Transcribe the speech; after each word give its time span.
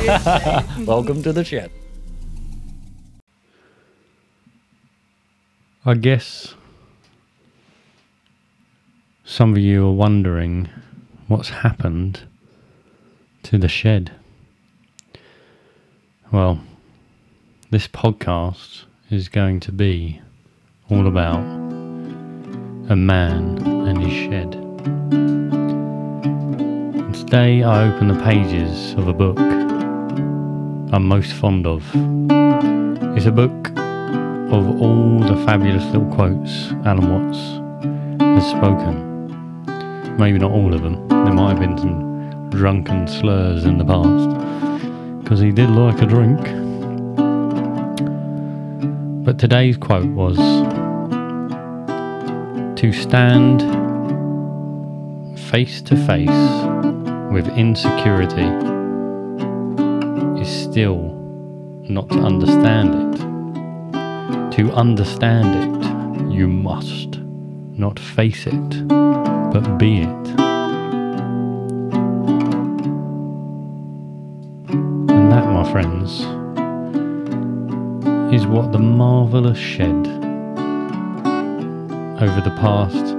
Welcome 0.86 1.22
to 1.24 1.32
the 1.32 1.44
shed. 1.44 1.70
I 5.84 5.92
guess 5.92 6.54
some 9.26 9.52
of 9.52 9.58
you 9.58 9.88
are 9.88 9.92
wondering 9.92 10.70
what's 11.28 11.50
happened 11.50 12.22
to 13.42 13.58
the 13.58 13.68
shed. 13.68 14.12
Well, 16.32 16.60
this 17.70 17.86
podcast 17.86 18.84
is 19.10 19.28
going 19.28 19.60
to 19.60 19.72
be 19.72 20.22
all 20.88 21.06
about 21.06 21.40
a 22.88 22.96
man 22.96 23.62
and 23.66 24.02
his 24.02 24.14
shed. 24.14 24.54
And 26.94 27.14
today 27.14 27.62
I 27.62 27.92
open 27.92 28.08
the 28.08 28.18
pages 28.24 28.94
of 28.94 29.06
a 29.06 29.12
book 29.12 29.59
I'm 30.92 31.06
most 31.06 31.32
fond 31.34 31.68
of. 31.68 31.84
It's 33.16 33.26
a 33.26 33.30
book 33.30 33.68
of 33.78 34.80
all 34.80 35.20
the 35.20 35.36
fabulous 35.46 35.84
little 35.84 36.10
quotes 36.12 36.72
Alan 36.84 37.08
Watts 37.08 37.38
has 38.20 38.50
spoken. 38.50 40.16
Maybe 40.18 40.38
not 40.38 40.50
all 40.50 40.74
of 40.74 40.82
them. 40.82 41.06
There 41.06 41.32
might 41.32 41.50
have 41.50 41.60
been 41.60 41.78
some 41.78 42.50
drunken 42.50 43.06
slurs 43.06 43.66
in 43.66 43.78
the 43.78 43.84
past, 43.84 45.22
because 45.22 45.38
he 45.38 45.52
did 45.52 45.70
like 45.70 46.02
a 46.02 46.06
drink. 46.06 46.40
But 49.24 49.38
today's 49.38 49.76
quote 49.76 50.10
was 50.10 50.38
To 52.80 52.92
stand 52.92 53.60
face 55.38 55.80
to 55.82 55.96
face 55.96 56.28
with 57.30 57.46
insecurity 57.56 58.79
still 60.70 61.14
not 61.88 62.08
to 62.08 62.18
understand 62.20 62.94
it. 62.94 63.20
To 64.56 64.72
understand 64.72 65.48
it, 65.56 66.32
you 66.32 66.46
must 66.46 67.18
not 67.18 67.98
face 67.98 68.46
it, 68.46 68.88
but 68.88 69.78
be 69.78 70.02
it. 70.02 70.26
And 75.10 75.32
that, 75.32 75.46
my 75.46 75.64
friends, 75.72 76.20
is 78.32 78.46
what 78.46 78.70
the 78.70 78.78
marvellous 78.78 79.58
shed 79.58 80.06
over 82.22 82.40
the 82.44 82.54
past, 82.60 83.16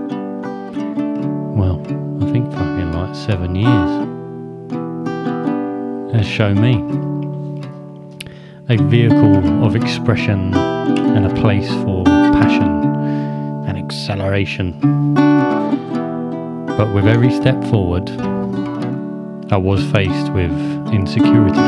well, 1.58 1.82
I 2.22 2.32
think 2.32 2.50
fucking 2.54 2.94
like 2.94 3.14
seven 3.14 3.56
years 3.56 4.08
has 6.16 6.26
shown 6.26 6.62
me. 6.62 7.11
A 8.70 8.78
vehicle 8.78 9.66
of 9.66 9.76
expression 9.76 10.54
and 10.54 11.26
a 11.26 11.42
place 11.42 11.68
for 11.68 12.06
passion 12.06 12.86
and 13.68 13.78
acceleration. 13.78 14.80
But 16.78 16.94
with 16.94 17.06
every 17.06 17.32
step 17.32 17.62
forward, 17.66 18.10
I 19.52 19.58
was 19.58 19.84
faced 19.92 20.32
with 20.32 20.52
insecurity. 20.94 21.60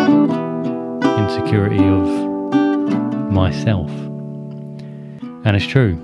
Insecurity 1.18 1.80
of 1.80 2.08
myself. 3.32 3.90
And 5.46 5.56
it's 5.56 5.68
true, 5.68 5.98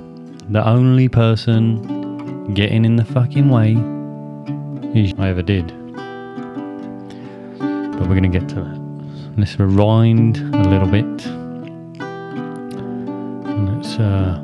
the 0.49 0.67
only 0.67 1.07
person 1.07 2.53
getting 2.53 2.83
in 2.83 2.97
the 2.97 3.05
fucking 3.05 3.49
way 3.49 3.77
is 4.99 5.13
I 5.17 5.29
ever 5.29 5.43
did. 5.43 5.67
But 7.59 8.01
we're 8.01 8.19
going 8.19 8.23
to 8.23 8.39
get 8.39 8.49
to 8.49 8.55
that. 8.55 8.78
Let's 9.39 9.57
rewind 9.57 10.37
a 10.53 10.67
little 10.67 10.89
bit. 10.89 11.25
And 13.47 13.77
let's 13.77 13.95
uh, 13.95 14.37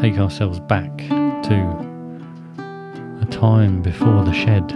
take 0.00 0.16
ourselves 0.16 0.60
back 0.60 0.96
to 0.96 1.54
a 3.20 3.26
time 3.28 3.82
before 3.82 4.22
the 4.22 4.32
shed 4.32 4.70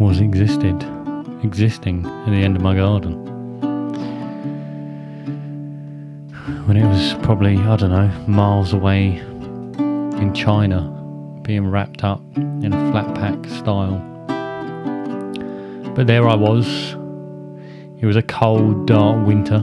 was 0.00 0.20
existed, 0.20 0.82
existing 1.44 2.06
at 2.06 2.30
the 2.30 2.42
end 2.42 2.56
of 2.56 2.62
my 2.62 2.74
garden. 2.74 3.26
When 6.66 6.78
it 6.78 6.88
was 6.88 7.12
probably, 7.22 7.58
I 7.58 7.76
don't 7.76 7.90
know, 7.90 8.08
miles 8.26 8.72
away 8.72 9.18
in 10.18 10.32
China, 10.34 10.80
being 11.42 11.70
wrapped 11.70 12.04
up 12.04 12.22
in 12.36 12.72
a 12.72 12.90
flat 12.90 13.14
pack 13.16 13.44
style. 13.50 13.98
But 15.94 16.06
there 16.06 16.26
I 16.26 16.34
was. 16.34 16.96
It 18.00 18.06
was 18.06 18.16
a 18.16 18.22
cold, 18.22 18.86
dark 18.86 19.26
winter. 19.26 19.62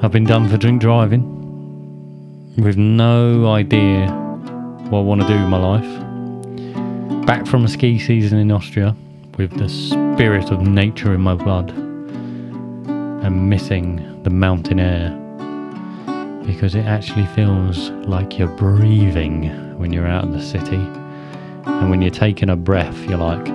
I've 0.00 0.12
been 0.12 0.22
done 0.22 0.48
for 0.48 0.56
drink 0.56 0.80
driving 0.80 1.34
with 2.56 2.76
no 2.76 3.50
idea 3.50 4.06
what 4.88 5.00
I 5.00 5.02
want 5.02 5.22
to 5.22 5.26
do 5.26 5.34
with 5.34 5.48
my 5.48 5.58
life. 5.58 7.26
Back 7.26 7.44
from 7.44 7.64
a 7.64 7.68
ski 7.68 7.98
season 7.98 8.38
in 8.38 8.52
Austria 8.52 8.94
with 9.36 9.58
the 9.58 9.68
spirit 9.68 10.52
of 10.52 10.62
nature 10.62 11.12
in 11.12 11.20
my 11.20 11.34
blood 11.34 11.70
and 11.70 13.50
missing 13.50 14.22
the 14.22 14.30
mountain 14.30 14.78
air 14.78 15.10
because 16.46 16.76
it 16.76 16.86
actually 16.86 17.26
feels 17.34 17.90
like 18.06 18.38
you're 18.38 18.46
breathing 18.46 19.76
when 19.76 19.92
you're 19.92 20.06
out 20.06 20.22
in 20.22 20.30
the 20.30 20.42
city. 20.42 20.76
And 21.66 21.90
when 21.90 22.00
you're 22.00 22.12
taking 22.12 22.48
a 22.48 22.56
breath, 22.56 22.96
you're 23.08 23.18
like, 23.18 23.46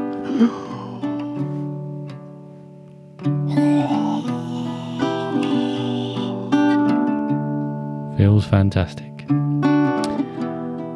feels 8.24 8.46
fantastic. 8.46 9.26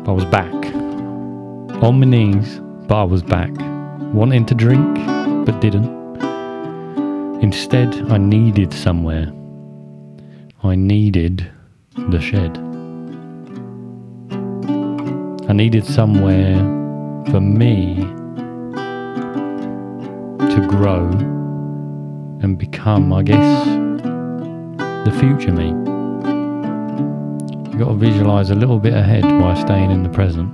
I 0.07 0.11
was 0.17 0.23
back. 0.23 0.53
On 1.83 1.99
my 1.99 2.05
knees, 2.05 2.61
but 2.87 2.95
I 2.95 3.03
was 3.03 3.21
back. 3.21 3.51
Wanting 4.13 4.45
to 4.45 4.55
drink, 4.55 4.95
but 5.45 5.59
didn't. 5.59 5.91
Instead, 7.41 7.89
I 8.09 8.17
needed 8.17 8.71
somewhere. 8.71 9.27
I 10.63 10.75
needed 10.75 11.51
the 12.11 12.21
shed. 12.21 12.57
I 15.49 15.51
needed 15.51 15.83
somewhere 15.83 16.55
for 17.29 17.41
me 17.41 17.95
to 20.53 20.65
grow 20.69 21.09
and 22.41 22.57
become, 22.57 23.11
I 23.11 23.23
guess, 23.23 23.65
the 25.03 25.11
future 25.19 25.51
me. 25.51 25.96
You've 27.77 27.85
got 27.85 27.93
to 27.93 27.99
visualize 27.99 28.49
a 28.49 28.55
little 28.55 28.79
bit 28.79 28.95
ahead 28.95 29.23
while 29.23 29.55
staying 29.55 29.91
in 29.91 30.01
the 30.01 30.09
present. 30.09 30.51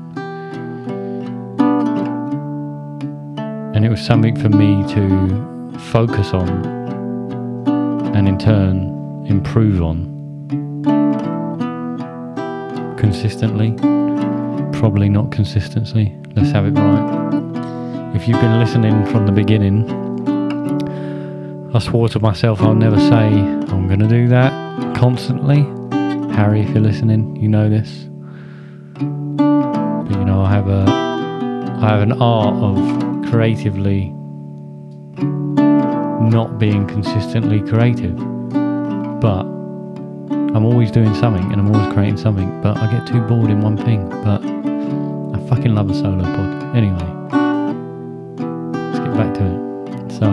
And 3.74 3.86
it 3.86 3.90
was 3.90 4.02
something 4.02 4.36
for 4.36 4.50
me 4.50 4.86
to 4.94 5.80
focus 5.94 6.34
on 6.34 6.50
and 8.14 8.28
in 8.28 8.38
turn 8.38 9.26
improve 9.26 9.82
on 9.82 10.04
consistently. 12.98 13.72
Probably 14.78 15.08
not 15.08 15.32
consistently. 15.32 16.14
Let's 16.36 16.52
have 16.52 16.66
it 16.66 16.72
right. 16.72 18.16
If 18.18 18.28
you've 18.28 18.42
been 18.42 18.60
listening 18.60 19.06
from 19.06 19.26
the 19.26 19.32
beginning, 19.32 19.90
I 21.74 21.80
swore 21.80 22.10
to 22.10 22.20
myself 22.20 22.62
I'll 22.62 22.76
never 22.76 23.00
say 23.00 23.28
I'm 23.28 23.88
going 23.88 24.02
to 24.02 24.10
do 24.10 24.28
that 24.28 24.98
constantly. 24.98 25.66
Harry, 26.34 26.62
if 26.62 26.70
you're 26.70 26.82
listening, 26.82 27.36
you 27.36 27.48
know 27.48 27.70
this. 27.70 28.06
But 28.96 30.18
you 30.18 30.26
know, 30.26 30.42
I 30.42 30.50
have 30.50 30.68
a 30.68 30.86
I 31.84 31.90
have 31.90 32.02
an 32.02 32.14
art 32.22 32.56
of 32.56 33.30
creatively 33.30 34.14
not 36.30 36.58
being 36.58 36.88
consistently 36.88 37.62
creative. 37.62 38.16
But 39.20 39.44
I'm 40.56 40.66
always 40.66 40.92
doing 40.92 41.14
something 41.16 41.52
and 41.52 41.62
I'm 41.62 41.74
always 41.74 41.94
creating 41.94 42.18
something, 42.18 42.62
but 42.62 42.78
I 42.78 42.92
get 42.92 43.08
too 43.08 43.22
bored 43.22 43.50
in 43.52 43.62
one 43.62 43.78
thing. 43.78 44.10
But 44.10 44.42
I 44.44 45.48
fucking 45.50 45.76
love 45.76 45.90
a 45.92 45.94
solo 45.94 46.24
pod. 46.24 46.76
Anyway, 46.76 47.08
let's 48.92 49.00
get 49.00 49.14
back 49.16 49.34
to 49.36 49.46
it. 49.46 50.12
So, 50.12 50.32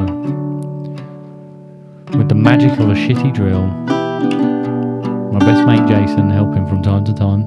with 2.16 2.28
the 2.28 2.34
magic 2.34 2.72
of 2.78 2.88
a 2.88 2.94
shitty 2.94 3.34
drill, 3.34 3.89
my 5.40 5.46
best 5.46 5.66
mate 5.66 5.88
Jason 5.88 6.28
helping 6.28 6.66
from 6.66 6.82
time 6.82 7.02
to 7.02 7.14
time, 7.14 7.42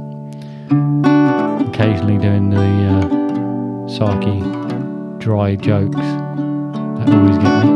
occasionally 1.69 2.17
doing 2.17 2.49
the 2.49 2.57
uh, 2.57 3.05
sarky, 3.87 4.39
dry 5.19 5.55
jokes 5.55 5.95
that 5.95 7.09
always 7.13 7.37
get 7.37 7.65
me. 7.65 7.69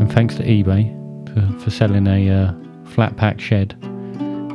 And 0.00 0.10
thanks 0.10 0.36
to 0.36 0.42
eBay 0.42 0.88
for, 1.34 1.64
for 1.64 1.70
selling 1.70 2.06
a 2.06 2.30
uh, 2.30 2.54
flat 2.92 3.14
pack 3.18 3.40
shed 3.40 3.76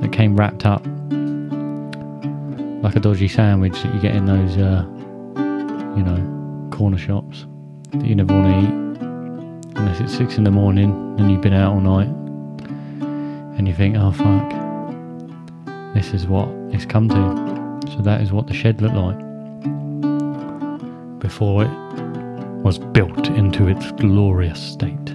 that 0.01 0.09
came 0.11 0.35
wrapped 0.35 0.65
up 0.65 0.83
like 2.81 2.95
a 2.95 2.99
dodgy 2.99 3.27
sandwich 3.27 3.83
that 3.83 3.93
you 3.93 4.01
get 4.01 4.15
in 4.15 4.25
those, 4.25 4.57
uh, 4.57 4.83
you 5.95 6.03
know, 6.03 6.69
corner 6.71 6.97
shops 6.97 7.45
that 7.91 8.05
you 8.05 8.15
never 8.15 8.33
want 8.33 8.47
to 8.47 8.67
eat 8.67 8.88
unless 9.79 10.01
it's 10.01 10.15
six 10.15 10.37
in 10.37 10.43
the 10.43 10.51
morning 10.51 10.91
and 11.17 11.31
you've 11.31 11.41
been 11.41 11.53
out 11.53 11.73
all 11.73 11.79
night 11.79 12.09
and 13.57 13.65
you 13.67 13.73
think, 13.73 13.95
oh 13.97 14.11
fuck, 14.11 14.51
this 15.93 16.13
is 16.13 16.27
what 16.27 16.49
it's 16.73 16.85
come 16.85 17.07
to. 17.07 17.79
So 17.91 18.01
that 18.01 18.19
is 18.21 18.31
what 18.33 18.47
the 18.47 18.53
shed 18.53 18.81
looked 18.81 18.95
like 18.95 19.17
before 21.19 21.63
it 21.63 21.71
was 22.61 22.77
built 22.77 23.29
into 23.29 23.67
its 23.67 23.91
glorious 23.93 24.61
state. 24.61 25.09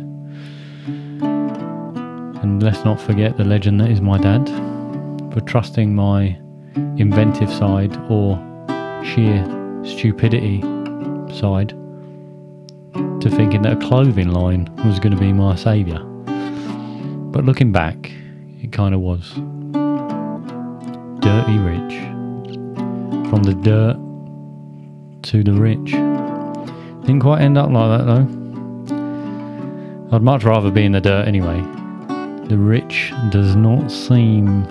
And 2.42 2.62
let's 2.62 2.84
not 2.84 2.98
forget 3.00 3.36
the 3.36 3.44
legend 3.44 3.80
that 3.82 3.90
is 3.90 4.00
my 4.00 4.16
dad 4.16 4.48
for 5.32 5.40
trusting 5.40 5.94
my 5.94 6.38
inventive 6.96 7.50
side 7.50 7.94
or 8.08 8.38
sheer 9.04 9.44
stupidity 9.84 10.62
side 11.38 11.74
to 12.94 13.30
thinking 13.30 13.62
that 13.62 13.72
a 13.72 13.86
clothing 13.86 14.28
line 14.28 14.68
was 14.84 14.98
going 15.00 15.14
to 15.14 15.20
be 15.20 15.32
my 15.32 15.56
saviour. 15.56 16.00
But 17.30 17.44
looking 17.44 17.72
back, 17.72 18.10
it 18.62 18.72
kind 18.72 18.94
of 18.94 19.00
was. 19.00 19.32
Dirty 21.20 21.58
rich. 21.58 21.94
From 23.30 23.42
the 23.42 23.54
dirt 23.54 23.96
to 25.24 25.42
the 25.42 25.52
rich. 25.52 25.92
Didn't 27.06 27.20
quite 27.20 27.40
end 27.42 27.58
up 27.58 27.70
like 27.70 27.98
that 27.98 28.04
though. 28.06 28.28
I'd 30.14 30.22
much 30.22 30.44
rather 30.44 30.70
be 30.70 30.84
in 30.84 30.92
the 30.92 31.00
dirt 31.00 31.26
anyway. 31.26 31.60
The 32.48 32.58
rich 32.58 33.12
does 33.30 33.56
not 33.56 33.90
seem 33.90 34.64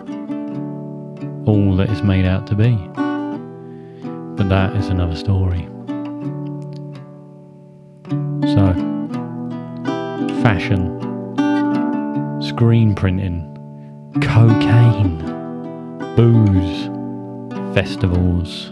all 1.46 1.76
that 1.76 1.90
it's 1.90 2.02
made 2.04 2.26
out 2.26 2.48
to 2.48 2.56
be. 2.56 2.76
But 4.38 4.48
that 4.50 4.76
is 4.76 4.88
another 4.88 5.16
story. 5.16 5.68
So, 8.54 8.72
fashion, 10.44 11.00
screen 12.40 12.94
printing, 12.94 13.50
cocaine, 14.22 15.18
booze, 16.16 16.86
festivals, 17.74 18.68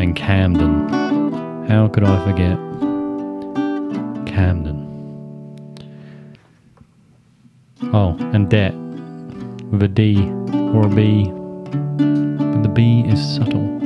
and 0.00 0.16
Camden. 0.16 0.88
How 1.68 1.88
could 1.88 2.04
I 2.04 2.24
forget 2.24 2.56
Camden? 4.26 4.86
Oh, 7.92 8.16
and 8.32 8.48
debt 8.48 8.74
with 9.70 9.82
a 9.82 9.88
D 9.88 10.30
or 10.72 10.86
a 10.86 10.88
B, 10.88 11.24
but 11.26 12.62
the 12.62 12.72
B 12.72 13.04
is 13.06 13.20
subtle. 13.36 13.85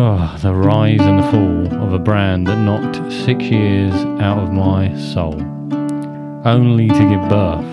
Oh, 0.00 0.36
the 0.40 0.54
rise 0.54 1.00
and 1.00 1.18
the 1.18 1.24
fall 1.24 1.66
of 1.82 1.92
a 1.92 1.98
brand 1.98 2.46
that 2.46 2.56
knocked 2.58 3.12
six 3.12 3.42
years 3.46 3.92
out 4.22 4.38
of 4.38 4.52
my 4.52 4.96
soul, 4.96 5.34
only 6.46 6.86
to 6.86 6.94
give 6.94 7.28
birth 7.28 7.66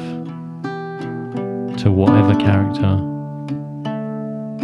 to 1.83 1.91
whatever 1.91 2.33
character 2.33 2.97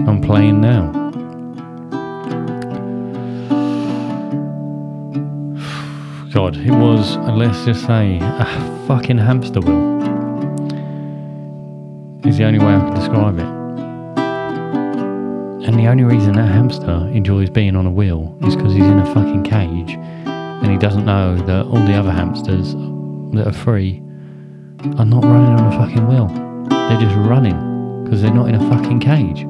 I'm 0.10 0.24
playing 0.24 0.60
now. 0.60 0.92
God, 6.34 6.58
it 6.58 6.72
was, 6.72 7.16
uh, 7.18 7.32
let's 7.32 7.64
just 7.64 7.86
say, 7.86 8.18
a 8.20 8.86
fucking 8.88 9.20
hamster 9.20 9.60
wheel. 9.60 10.02
Is 12.26 12.40
the 12.40 12.46
only 12.46 12.58
way 12.58 12.74
I 12.74 12.80
can 12.80 12.96
describe 12.96 13.38
it. 13.38 13.61
And 15.64 15.78
the 15.78 15.86
only 15.86 16.04
reason 16.04 16.34
that 16.34 16.48
hamster 16.48 17.08
enjoys 17.14 17.52
being 17.52 17.76
on 17.76 17.86
a 17.86 17.92
wheel 17.92 18.36
is 18.42 18.56
because 18.56 18.74
he's 18.74 18.84
in 18.84 18.98
a 18.98 19.06
fucking 19.14 19.44
cage 19.44 19.92
and 19.92 20.72
he 20.72 20.78
doesn't 20.78 21.06
know 21.06 21.38
that 21.38 21.66
all 21.68 21.86
the 21.86 21.94
other 21.94 22.12
hamsters 22.12 22.74
that 23.36 23.46
are 23.46 23.54
free 23.54 24.02
are 24.98 25.06
not 25.06 25.24
running 25.24 25.60
on 25.60 25.72
a 25.72 25.78
fucking 25.78 26.08
wheel. 26.08 26.28
They're 26.68 27.00
just 27.00 27.16
running 27.16 28.04
because 28.04 28.24
they're 28.24 28.34
not 28.34 28.50
in 28.50 28.56
a 28.56 28.70
fucking 28.72 29.02
cage. 29.02 29.42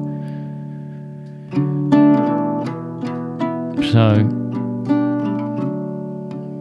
So, 3.90 4.10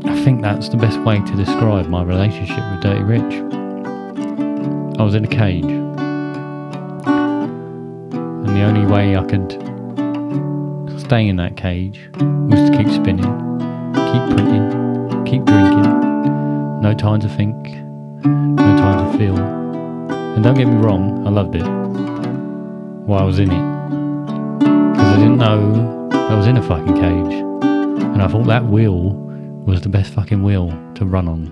I 0.10 0.24
think 0.24 0.42
that's 0.42 0.70
the 0.70 0.78
best 0.78 1.00
way 1.02 1.20
to 1.20 1.36
describe 1.36 1.88
my 1.88 2.04
relationship 2.04 2.60
with 2.72 2.82
Dirty 2.82 3.04
Rich. 3.04 3.34
I 4.98 5.04
was 5.04 5.16
in 5.16 5.26
a 5.26 5.28
cage 5.28 5.81
the 8.62 8.68
only 8.68 8.86
way 8.86 9.18
I 9.18 9.24
could 9.24 9.52
stay 11.02 11.28
in 11.28 11.38
that 11.38 11.58
cage 11.58 12.00
was 12.14 12.70
to 12.70 12.78
keep 12.78 12.90
spinning, 12.90 13.26
keep 14.12 14.24
printing, 14.36 15.26
keep 15.26 15.44
drinking. 15.46 16.80
No 16.80 16.94
time 16.94 17.20
to 17.22 17.28
think, 17.28 17.56
no 18.24 18.78
time 18.78 19.12
to 19.12 19.18
feel. 19.18 19.36
And 19.36 20.44
don't 20.44 20.54
get 20.54 20.68
me 20.68 20.76
wrong, 20.76 21.26
I 21.26 21.32
loved 21.32 21.56
it 21.56 21.66
while 23.08 23.22
I 23.22 23.24
was 23.24 23.40
in 23.40 23.50
it. 23.50 24.60
Because 24.60 25.08
I 25.08 25.16
didn't 25.18 25.40
know 25.40 26.10
I 26.12 26.36
was 26.36 26.46
in 26.46 26.58
a 26.58 26.62
fucking 26.62 26.94
cage. 26.94 27.34
And 28.14 28.22
I 28.22 28.28
thought 28.28 28.46
that 28.46 28.66
wheel 28.68 29.14
was 29.66 29.82
the 29.82 29.90
best 29.90 30.14
fucking 30.14 30.44
wheel 30.44 30.70
to 30.96 31.06
run 31.06 31.28
on. 31.28 31.50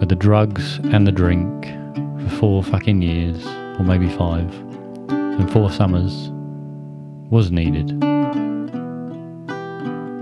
But 0.00 0.08
the 0.08 0.16
drugs 0.16 0.78
and 0.84 1.06
the 1.06 1.12
drink 1.12 1.66
for 1.66 2.30
four 2.36 2.62
fucking 2.62 3.02
years, 3.02 3.44
or 3.78 3.84
maybe 3.84 4.08
five, 4.08 4.65
and 5.38 5.50
four 5.52 5.70
summers 5.70 6.30
was 7.30 7.50
needed 7.50 8.00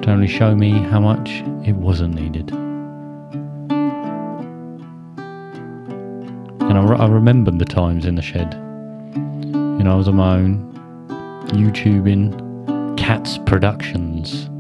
to 0.05 0.11
only 0.11 0.29
show 0.29 0.55
me 0.55 0.71
how 0.71 1.01
much 1.01 1.43
it 1.67 1.75
wasn't 1.77 2.15
needed. 2.15 2.51
And 6.61 6.79
I, 6.79 6.83
re- 6.85 6.99
I 6.99 7.07
remembered 7.07 7.59
the 7.59 7.65
times 7.65 8.05
in 8.05 8.17
the 8.17 8.23
shed. 8.23 8.53
You 9.55 9.83
know, 9.83 9.93
I 9.93 9.95
was 9.95 10.09
on 10.09 10.17
my 10.17 10.37
own, 10.37 10.71
YouTubing, 11.49 12.99
Catspit 12.99 13.47
Productions, 13.47 14.51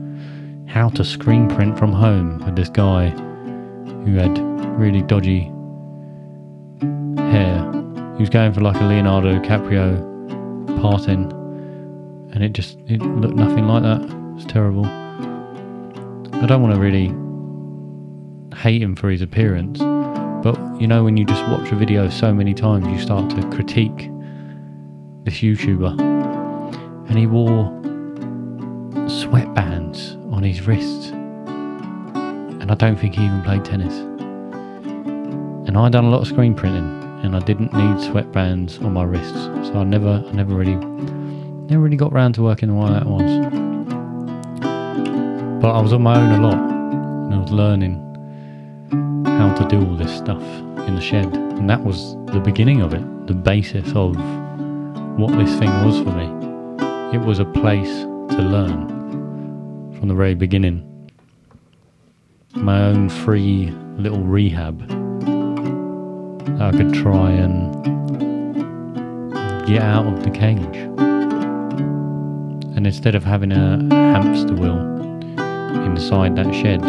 how 0.70 0.88
to 0.90 1.04
screen 1.04 1.46
print 1.48 1.78
from 1.78 1.92
home 1.92 2.38
with 2.38 2.56
this 2.56 2.70
guy 2.70 3.10
who 3.10 4.14
had 4.14 4.38
really 4.78 5.02
dodgy 5.02 5.52
hair. 7.30 7.70
He 8.16 8.20
was 8.20 8.30
going 8.30 8.54
for 8.54 8.62
like 8.62 8.76
a 8.76 8.84
Leonardo 8.84 9.38
DiCaprio 9.40 10.13
parting, 10.80 11.30
and 12.32 12.43
it 12.43 12.52
just 12.52 12.78
it 12.86 13.00
looked 13.00 13.34
nothing 13.34 13.66
like 13.66 13.82
that. 13.82 14.00
It's 14.36 14.44
terrible. 14.44 14.86
I 14.86 16.46
don't 16.46 16.62
want 16.62 16.74
to 16.74 16.81
really 16.81 17.08
hate 18.58 18.82
him 18.82 18.96
for 18.96 19.10
his 19.10 19.22
appearance, 19.22 19.78
but 19.78 20.58
you 20.81 20.86
know 20.86 21.04
when 21.04 21.16
you 21.16 21.24
just 21.24 21.43
watch 21.48 21.70
a 21.72 21.74
video 21.76 22.08
so 22.08 22.32
many 22.34 22.54
times, 22.54 22.86
you 22.86 22.98
start 23.00 23.31
to 23.31 23.43
critique 23.50 24.10
this 25.24 25.34
YouTuber, 25.40 25.98
and 27.08 27.19
he 27.19 27.26
wore 27.26 27.70
sweatbands 29.08 30.16
on 30.32 30.43
his 30.43 30.66
wrists, 30.66 31.08
and 31.08 32.70
I 32.70 32.74
don't 32.74 32.98
think 32.98 33.14
he 33.14 33.24
even 33.24 33.43
played 33.43 33.64
tennis. 33.64 33.94
And 35.66 35.78
I 35.78 35.88
done 35.88 36.04
a 36.04 36.10
lot 36.10 36.20
of 36.20 36.28
screen 36.28 36.54
printing 36.54 37.04
and 37.24 37.34
I 37.34 37.38
didn't 37.38 37.72
need 37.72 37.96
sweatbands 38.06 38.84
on 38.84 38.93
my 38.93 39.02
wrists, 39.02 39.32
so 39.32 39.78
I 39.78 39.84
never, 39.84 40.22
I 40.28 40.32
never 40.32 40.54
really, 40.54 40.74
never 40.74 41.82
really 41.82 41.96
got 41.96 42.12
round 42.12 42.34
to 42.34 42.43
working 42.43 42.76
why 42.76 42.90
that 42.90 43.06
was. 43.06 43.46
But 45.62 45.70
I 45.70 45.81
was 45.81 45.94
on 45.94 46.02
my 46.02 46.20
own 46.20 46.38
a 46.38 46.46
lot, 46.46 46.58
and 46.58 47.34
I 47.34 47.38
was 47.38 47.50
learning 47.50 47.98
how 49.24 49.54
to 49.54 49.66
do 49.69 49.78
all 49.78 49.96
this 49.96 50.14
stuff 50.14 50.43
in 50.86 50.96
the 50.96 51.00
shed, 51.00 51.34
and 51.34 51.69
that 51.70 51.82
was 51.82 52.14
the 52.26 52.40
beginning 52.40 52.82
of 52.82 52.93
it, 52.93 53.26
the 53.26 53.32
basis 53.32 53.88
of 53.94 54.14
what 55.19 55.32
this 55.38 55.58
thing 55.58 55.70
was 55.82 55.98
for 56.00 56.12
me. 56.12 56.28
It 57.16 57.24
was 57.24 57.38
a 57.38 57.46
place 57.46 58.02
to 58.36 58.43
learn 58.43 58.86
from 59.98 60.08
the 60.08 60.14
very 60.14 60.34
beginning. 60.34 61.10
My 62.54 62.82
own 62.82 63.08
free 63.08 63.70
little 63.96 64.22
rehab 64.22 64.94
I 66.60 66.70
could 66.72 66.93
try 66.93 67.31
and 67.31 67.72
get 69.67 69.82
out 69.82 70.06
of 70.06 70.22
the 70.22 70.31
cage. 70.31 70.77
And 72.77 72.86
instead 72.86 73.15
of 73.15 73.24
having 73.24 73.51
a 73.51 73.79
hamster 73.93 74.55
wheel 74.55 74.79
inside 75.86 76.36
that 76.36 76.55
shed, 76.55 76.84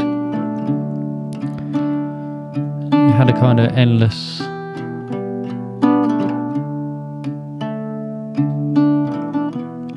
you 2.94 3.14
had 3.14 3.30
a 3.30 3.34
kind 3.34 3.60
of 3.60 3.72
endless 3.78 4.42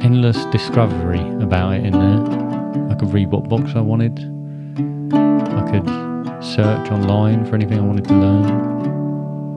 endless 0.00 0.44
discovery 0.46 1.20
about 1.42 1.74
it 1.74 1.84
in 1.84 1.92
there. 1.92 2.90
I 2.90 2.94
could 2.94 3.12
read 3.12 3.30
what 3.30 3.48
books 3.48 3.72
I 3.74 3.80
wanted. 3.80 4.18
I 5.12 5.70
could 5.70 5.86
search 6.44 6.90
online 6.90 7.44
for 7.44 7.56
anything 7.56 7.78
I 7.78 7.82
wanted 7.82 8.04
to 8.06 8.14
learn. 8.14 8.87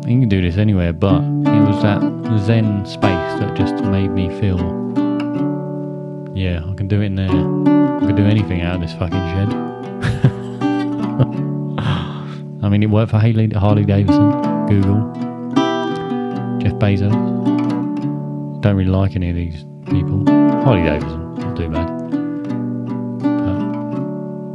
You 0.08 0.20
can 0.20 0.30
do 0.30 0.42
this 0.42 0.58
anywhere, 0.58 0.94
but 0.94 1.22
it 1.22 1.68
was 1.68 1.82
that 1.84 2.02
Zen 2.46 2.86
space 2.86 3.40
that 3.40 3.56
just 3.56 3.84
made 3.86 4.10
me 4.10 4.30
feel 4.40 4.82
yeah, 6.42 6.62
I 6.68 6.74
can 6.74 6.88
do 6.88 7.02
it 7.02 7.06
in 7.06 7.16
there. 7.16 7.30
I 7.30 8.00
can 8.00 8.16
do 8.16 8.26
anything 8.26 8.62
out 8.62 8.76
of 8.76 8.82
this 8.82 8.94
fucking 8.94 9.12
shed. 9.12 9.54
I 12.64 12.70
mean, 12.70 12.82
it 12.82 12.90
worked 12.90 13.12
for 13.12 13.20
Haley, 13.20 13.50
Harley 13.50 13.86
Davidson, 13.86 14.32
Google, 14.68 15.14
Jeff 16.60 16.74
Bezos. 16.80 17.12
Don't 18.62 18.76
really 18.76 18.90
like 18.90 19.16
any 19.16 19.30
of 19.30 19.36
these 19.36 19.64
people. 19.86 20.26
Harley 20.64 20.82
Davidson, 20.82 21.36
not 21.36 21.56
too 21.56 21.70
bad. 21.70 21.88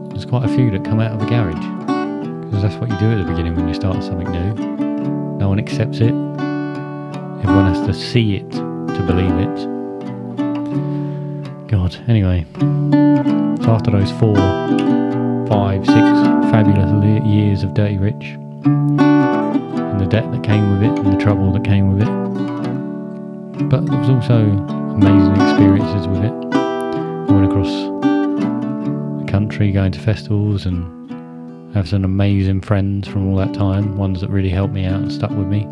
But 0.03 0.11
there's 0.11 0.25
quite 0.25 0.45
a 0.45 0.49
few 0.49 0.73
that 0.73 0.85
come 0.85 0.99
out 0.99 1.12
of 1.12 1.23
a 1.23 1.26
garage. 1.26 1.55
Because 2.47 2.62
that's 2.62 2.75
what 2.76 2.91
you 2.91 2.99
do 2.99 3.12
at 3.12 3.19
the 3.25 3.31
beginning 3.31 3.55
when 3.55 3.69
you 3.69 3.75
start 3.75 4.03
something 4.03 4.29
new. 4.31 4.75
No 5.47 5.50
one 5.50 5.61
accepts 5.61 5.99
it. 5.99 6.11
Everyone 6.11 7.73
has 7.73 7.87
to 7.87 7.95
see 7.95 8.35
it 8.35 8.50
to 8.50 9.05
believe 9.07 9.31
it. 9.38 9.57
God, 11.69 11.97
anyway. 12.09 12.45
So 13.62 13.71
after 13.71 13.93
those 13.93 14.11
four, 14.11 14.35
five, 15.47 15.87
six 15.87 16.00
fabulous 16.50 17.25
years 17.25 17.62
of 17.62 17.75
Dirty 17.75 17.97
Rich, 17.97 18.25
and 18.65 20.00
the 20.00 20.07
debt 20.07 20.29
that 20.33 20.43
came 20.43 20.69
with 20.73 20.83
it, 20.83 20.99
and 20.99 21.12
the 21.17 21.23
trouble 21.23 21.53
that 21.53 21.62
came 21.62 21.97
with 21.97 22.03
it, 22.03 22.11
but 23.69 23.87
there 23.87 24.00
was 24.00 24.11
also 24.11 24.41
amazing 24.41 25.41
experiences 25.43 26.09
with 26.09 26.25
it. 26.25 26.33
I 26.57 27.33
went 27.33 27.47
across 27.47 27.71
the 29.21 29.26
country 29.29 29.71
going 29.71 29.93
to 29.93 30.00
festivals 30.00 30.67
and 30.67 31.06
have 31.76 31.87
some 31.87 32.06
amazing 32.06 32.62
friends 32.62 33.06
from 33.06 33.28
all 33.28 33.37
that 33.37 33.52
time, 33.52 33.99
ones 33.99 34.23
that 34.23 34.30
really 34.30 34.49
helped 34.49 34.73
me 34.73 34.87
out 34.87 34.95
and 34.95 35.12
stuck 35.12 35.28
with 35.28 35.47
me. 35.47 35.68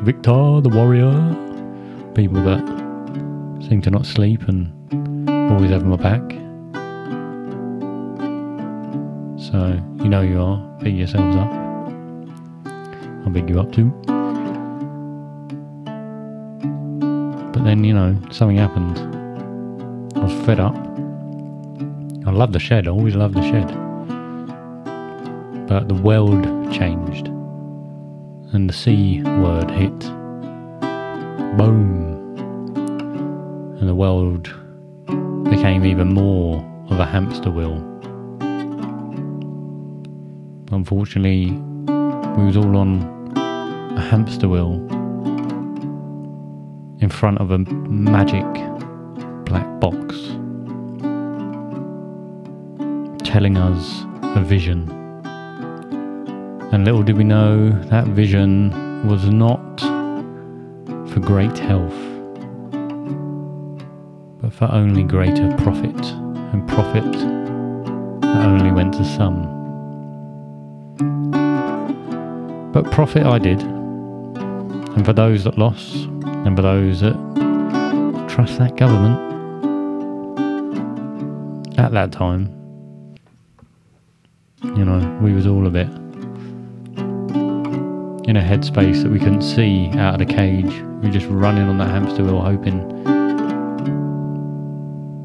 Victor 0.00 0.62
the 0.62 0.70
Warrior, 0.70 1.12
people 2.14 2.42
that 2.42 2.64
seem 3.68 3.82
to 3.82 3.90
not 3.90 4.06
sleep 4.06 4.48
and 4.48 4.72
always 5.52 5.70
have 5.70 5.84
my 5.84 5.96
back. 5.96 6.22
So, 9.38 9.78
you 10.02 10.08
know 10.08 10.22
you 10.22 10.40
are, 10.40 10.78
pick 10.80 10.94
yourselves 10.94 11.36
up. 11.36 11.52
I'll 13.26 13.30
big 13.30 13.50
you 13.50 13.60
up 13.60 13.72
too. 13.72 13.90
But 17.52 17.64
then, 17.64 17.84
you 17.84 17.92
know, 17.92 18.18
something 18.30 18.56
happened. 18.56 18.98
I 20.16 20.20
was 20.20 20.46
fed 20.46 20.58
up. 20.58 20.74
I 22.26 22.30
love 22.30 22.52
the 22.52 22.58
shed, 22.58 22.88
I 22.88 22.92
always 22.92 23.14
loved 23.14 23.34
the 23.34 23.42
shed. 23.42 23.85
But 25.68 25.88
the 25.88 25.94
world 25.94 26.44
changed. 26.72 27.28
And 28.52 28.68
the 28.68 28.72
C 28.72 29.22
word 29.22 29.70
hit. 29.70 29.98
Boom. 31.56 32.14
And 33.80 33.88
the 33.88 33.94
world 33.94 34.44
became 35.50 35.84
even 35.84 36.14
more 36.14 36.64
of 36.90 37.00
a 37.00 37.04
hamster 37.04 37.50
wheel. 37.50 37.76
Unfortunately, 40.70 41.50
we 42.36 42.44
was 42.44 42.56
all 42.56 42.76
on 42.76 43.32
a 43.96 44.00
hamster 44.00 44.48
wheel 44.48 44.74
in 47.00 47.08
front 47.10 47.38
of 47.38 47.50
a 47.50 47.58
magic 47.58 48.44
black 49.44 49.66
box 49.80 50.14
telling 53.24 53.56
us 53.56 54.04
a 54.36 54.42
vision. 54.42 55.05
And 56.76 56.84
little 56.84 57.02
did 57.02 57.16
we 57.16 57.24
know 57.24 57.70
that 57.84 58.04
vision 58.08 59.08
was 59.08 59.24
not 59.30 59.80
for 61.08 61.20
great 61.20 61.56
health, 61.56 61.96
but 64.42 64.52
for 64.52 64.70
only 64.70 65.02
greater 65.02 65.56
profit, 65.56 65.98
and 66.52 66.68
profit 66.68 67.10
that 68.20 68.44
only 68.44 68.72
went 68.72 68.92
to 68.92 69.06
some. 69.06 69.46
But 72.72 72.90
profit 72.92 73.24
I 73.24 73.38
did, 73.38 73.62
and 73.62 75.02
for 75.02 75.14
those 75.14 75.44
that 75.44 75.56
lost, 75.56 75.94
and 76.44 76.54
for 76.54 76.60
those 76.60 77.00
that 77.00 77.16
trust 78.28 78.58
that 78.58 78.76
government, 78.76 79.16
at 81.78 81.92
that 81.92 82.12
time, 82.12 82.52
you 84.62 84.84
know, 84.84 85.18
we 85.22 85.32
was 85.32 85.46
all 85.46 85.66
a 85.66 85.70
bit 85.70 85.88
in 88.26 88.36
a 88.36 88.42
headspace 88.42 89.02
that 89.02 89.10
we 89.10 89.18
couldn't 89.20 89.42
see 89.42 89.90
out 89.92 90.20
of 90.20 90.26
the 90.26 90.34
cage. 90.34 90.82
We 91.00 91.06
were 91.06 91.12
just 91.12 91.26
running 91.28 91.68
on 91.68 91.78
that 91.78 91.88
hamster 91.88 92.24
wheel, 92.24 92.40
hoping 92.40 93.04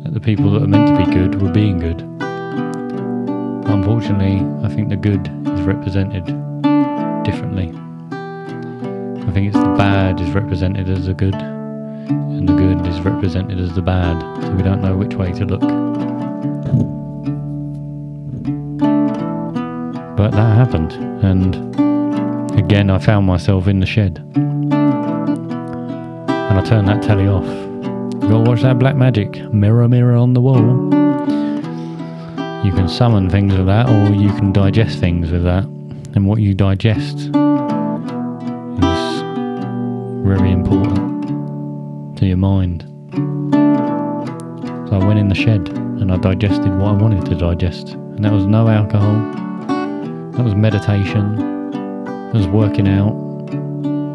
that 0.04 0.14
the 0.14 0.20
people 0.20 0.52
that 0.52 0.62
are 0.62 0.68
meant 0.68 0.88
to 0.88 0.98
be 1.06 1.12
good 1.12 1.42
were 1.42 1.52
being 1.52 1.80
good. 1.80 2.02
Unfortunately, 3.68 4.46
I 4.64 4.70
think 4.74 4.90
the 4.90 4.98
good 4.98 5.28
is 5.48 5.62
represented 5.62 6.26
differently. 7.24 7.74
I 9.28 9.32
think 9.34 9.48
it's 9.48 9.58
the 9.58 9.76
bad 9.78 10.20
is 10.22 10.30
represented 10.32 10.88
as 10.88 11.08
the 11.08 11.14
good, 11.16 11.34
and 11.34 12.48
the 12.48 12.54
good 12.54 12.86
is 12.86 13.00
represented 13.02 13.60
as 13.60 13.74
the 13.74 13.82
bad, 13.82 14.22
so 14.44 14.52
we 14.52 14.62
don't 14.62 14.82
know 14.82 14.96
which 14.96 15.16
way 15.16 15.32
to 15.32 15.46
look. 15.46 15.62
But 20.18 20.32
that 20.32 20.56
happened, 20.56 20.92
and 21.24 21.56
again 22.72 22.90
I 22.90 23.00
found 23.00 23.28
myself 23.28 23.68
in 23.68 23.82
the 23.82 23.86
shed. 23.86 24.20
And 24.34 24.74
I 26.58 26.64
turned 26.64 26.88
that 26.88 27.04
telly 27.04 27.28
off. 27.28 27.44
Go 28.22 28.40
watch 28.40 28.62
that 28.62 28.80
black 28.80 28.96
magic. 28.96 29.44
Mirror, 29.52 29.90
mirror 29.90 30.16
on 30.16 30.34
the 30.34 30.40
wall. 30.40 30.62
You 32.66 32.72
can 32.72 32.88
summon 32.88 33.30
things 33.30 33.54
with 33.58 33.66
that, 33.66 33.90
or 33.90 34.14
you 34.16 34.30
can 34.30 34.54
digest 34.54 35.00
things 35.00 35.32
with 35.32 35.44
that. 35.44 35.66
And 36.16 36.26
what 36.26 36.40
you 36.40 36.54
digest 36.54 37.18
is 37.18 37.32
very 40.24 40.50
important 40.50 42.18
to 42.20 42.26
your 42.26 42.38
mind. 42.38 42.86
So 44.88 44.96
I 44.96 45.06
went 45.06 45.20
in 45.20 45.28
the 45.28 45.36
shed 45.36 45.68
and 45.68 46.10
I 46.10 46.16
digested 46.16 46.74
what 46.78 46.88
I 46.88 46.94
wanted 46.94 47.26
to 47.26 47.36
digest. 47.36 47.96
And 47.96 48.24
that 48.24 48.32
was 48.32 48.46
no 48.46 48.70
alcohol, 48.70 49.20
that 50.32 50.46
was 50.46 50.56
meditation, 50.56 51.51
that 52.32 52.38
was 52.38 52.48
working 52.48 52.88
out. 52.88 53.12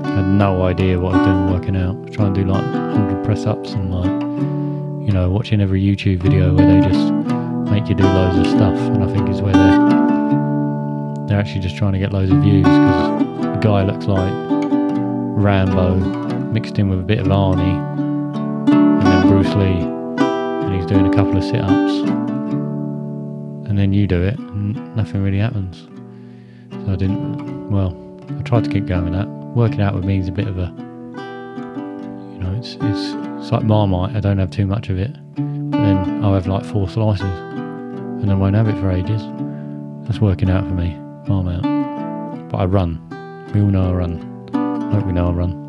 I 0.06 0.16
had 0.16 0.25
no 0.25 0.62
idea 0.62 0.99
what 0.99 1.14
I 1.14 1.18
was 1.18 1.26
doing 1.26 1.50
working 1.50 1.76
out. 1.76 1.96
I 1.96 1.99
was 1.99 2.16
trying 2.16 2.32
to 2.32 2.40
do 2.40 2.46
like 2.49 2.64
100 2.64 3.25
press 3.26 3.44
ups 3.44 3.73
and 3.73 3.94
like, 3.94 4.11
you 5.06 5.12
know, 5.12 5.28
watching 5.28 5.61
every 5.61 5.82
YouTube 5.82 6.23
video 6.23 6.54
where 6.54 6.66
they 6.66 6.88
just 6.88 7.12
make 7.70 7.90
you 7.90 7.94
do 7.94 8.04
loads 8.04 8.38
of 8.38 8.46
stuff. 8.46 8.75
And 8.75 9.04
I 9.04 9.12
think 9.12 9.28
is 9.28 9.42
where 9.42 9.52
they're, 9.52 9.78
they're 11.26 11.38
actually 11.38 11.61
just 11.61 11.76
trying 11.76 11.92
to 11.92 11.99
get 11.99 12.14
loads 12.14 12.32
of 12.32 12.38
views 12.38 12.64
because 12.64 13.18
the 13.42 13.58
guy 13.61 13.85
looks 13.85 14.06
like 14.06 14.32
Rambo 15.37 15.96
mixed 16.52 16.78
in 16.78 16.88
with 16.88 17.00
a 17.00 17.02
bit 17.02 17.18
of 17.18 17.26
Arnie 17.26 17.61
and 18.70 19.02
then 19.02 19.28
Bruce 19.28 19.54
Lee 19.56 19.82
and 20.64 20.75
he's 20.75 20.87
doing 20.87 21.06
a 21.06 21.14
couple 21.14 21.37
of 21.37 21.44
sit 21.44 21.61
ups 21.61 21.92
and 23.68 23.78
then 23.78 23.92
you 23.92 24.06
do 24.06 24.23
it 24.23 24.38
and 24.38 24.96
nothing 24.96 25.23
really 25.23 25.40
happens. 25.40 25.87
So 26.70 26.92
I 26.92 26.96
didn't, 26.96 27.70
well, 27.70 27.94
I 27.94 28.05
tried 28.46 28.62
to 28.62 28.70
keep 28.70 28.86
going 28.86 29.04
with 29.04 29.12
that. 29.12 29.26
Working 29.26 29.80
out 29.80 29.94
with 29.94 30.04
me 30.04 30.18
is 30.18 30.28
a 30.28 30.32
bit 30.32 30.46
of 30.46 30.56
a, 30.56 30.72
you 32.32 32.38
know, 32.38 32.54
it's, 32.56 32.76
it's, 32.80 33.14
it's 33.42 33.50
like 33.50 33.64
Marmite, 33.64 34.14
I 34.14 34.20
don't 34.20 34.38
have 34.38 34.52
too 34.52 34.66
much 34.66 34.88
of 34.88 34.98
it, 34.98 35.12
but 35.34 35.78
then 35.78 36.24
I'll 36.24 36.34
have 36.34 36.46
like 36.46 36.64
four 36.64 36.88
slices 36.88 37.26
and 37.26 38.30
I 38.30 38.34
won't 38.34 38.54
have 38.54 38.68
it 38.68 38.78
for 38.80 38.92
ages. 38.92 39.22
That's 40.06 40.20
working 40.20 40.48
out 40.48 40.62
for 40.62 40.74
me, 40.74 40.94
Marmite. 41.26 42.50
But 42.50 42.58
I 42.58 42.64
run. 42.66 43.02
We 43.52 43.60
all 43.60 43.66
know 43.66 43.90
I 43.90 43.92
run. 43.92 44.48
I 44.54 44.94
hope 44.94 45.06
we 45.06 45.12
know 45.12 45.28
I 45.28 45.32
run. 45.32 45.66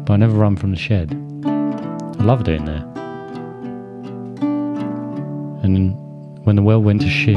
but 0.04 0.12
I 0.12 0.16
never 0.16 0.34
run 0.34 0.56
from 0.56 0.72
the 0.72 0.76
shed. 0.76 1.12
I 1.44 2.24
love 2.24 2.42
doing 2.42 2.64
there. 2.64 2.99
And 5.62 5.96
when 6.44 6.56
the 6.56 6.62
world 6.62 6.84
went 6.84 7.02
to 7.02 7.08
shit, 7.08 7.36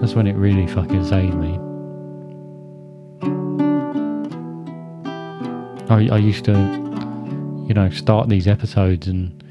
that's 0.00 0.14
when 0.14 0.26
it 0.26 0.36
really 0.36 0.66
fucking 0.66 1.04
saved 1.04 1.34
me. 1.34 1.58
I, 5.88 6.14
I 6.14 6.18
used 6.18 6.44
to, 6.46 6.52
you 7.66 7.74
know, 7.74 7.88
start 7.90 8.28
these 8.28 8.46
episodes 8.46 9.06
and 9.06 9.42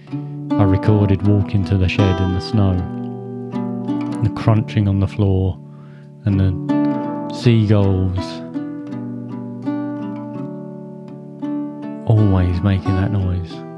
I 0.53 0.63
recorded 0.63 1.25
walking 1.27 1.65
to 1.65 1.77
the 1.77 1.88
shed 1.88 2.22
in 2.22 2.34
the 2.34 2.41
snow, 2.41 2.74
the 4.24 4.29
crunching 4.29 4.88
on 4.88 5.00
the 5.00 5.08
floor, 5.08 5.58
and 6.25 6.39
the 6.39 7.34
seagulls 7.34 8.20
always 12.05 12.62
making 12.62 12.96
that 12.96 13.12
noise. 13.12 13.73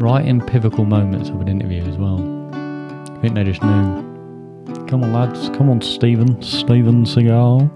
Right 0.00 0.24
in 0.24 0.40
pivotal 0.40 0.86
moments 0.86 1.28
of 1.28 1.42
an 1.42 1.48
interview 1.48 1.82
as 1.82 1.98
well. 1.98 2.20
I 2.54 3.20
think 3.20 3.34
they 3.34 3.44
just 3.44 3.62
knew. 3.62 4.08
Come 4.88 5.04
on, 5.04 5.12
lads. 5.12 5.50
Come 5.50 5.68
on, 5.68 5.82
Stephen. 5.82 6.40
Steven 6.40 7.04
Seagal. 7.04 7.70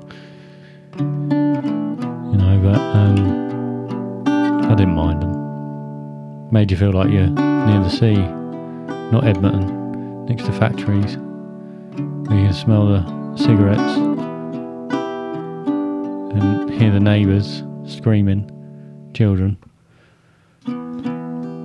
You 0.99 2.38
know, 2.38 2.61
but 2.62 2.81
um, 2.81 4.25
I 4.64 4.75
didn't 4.75 4.95
mind 4.95 5.23
them. 5.23 6.50
Made 6.50 6.71
you 6.71 6.78
feel 6.78 6.93
like 6.93 7.11
you're 7.11 7.26
near 7.26 7.81
the 7.81 7.90
sea, 7.90 8.16
not 8.16 9.26
Edmonton, 9.26 10.25
next 10.25 10.47
to 10.47 10.52
factories. 10.52 11.19
Where 11.19 12.38
you 12.38 12.47
can 12.47 12.54
smell 12.54 12.87
the 12.87 13.37
cigarettes 13.37 13.99
and 16.33 16.71
hear 16.71 16.90
the 16.90 17.00
neighbours 17.00 17.62
screaming, 17.85 18.50
children. 19.12 19.59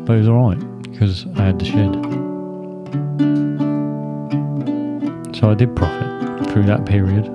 But 0.10 0.16
it 0.16 0.22
was 0.22 0.30
alright 0.30 0.82
because 0.82 1.28
I 1.36 1.44
had 1.44 1.60
the 1.60 1.66
shed. 1.66 1.94
So 5.36 5.51
I 5.51 5.54
did 5.54 5.75
profit 5.75 6.50
through 6.50 6.63
that 6.63 6.88
period. 6.88 7.30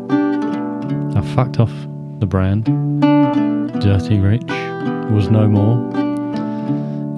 I 1.17 1.21
fucked 1.37 1.61
off 1.61 1.71
the 2.19 2.27
brand. 2.27 2.65
Dirty 3.81 4.19
Rich 4.19 4.49
was 5.13 5.31
no 5.31 5.47
more. 5.47 5.77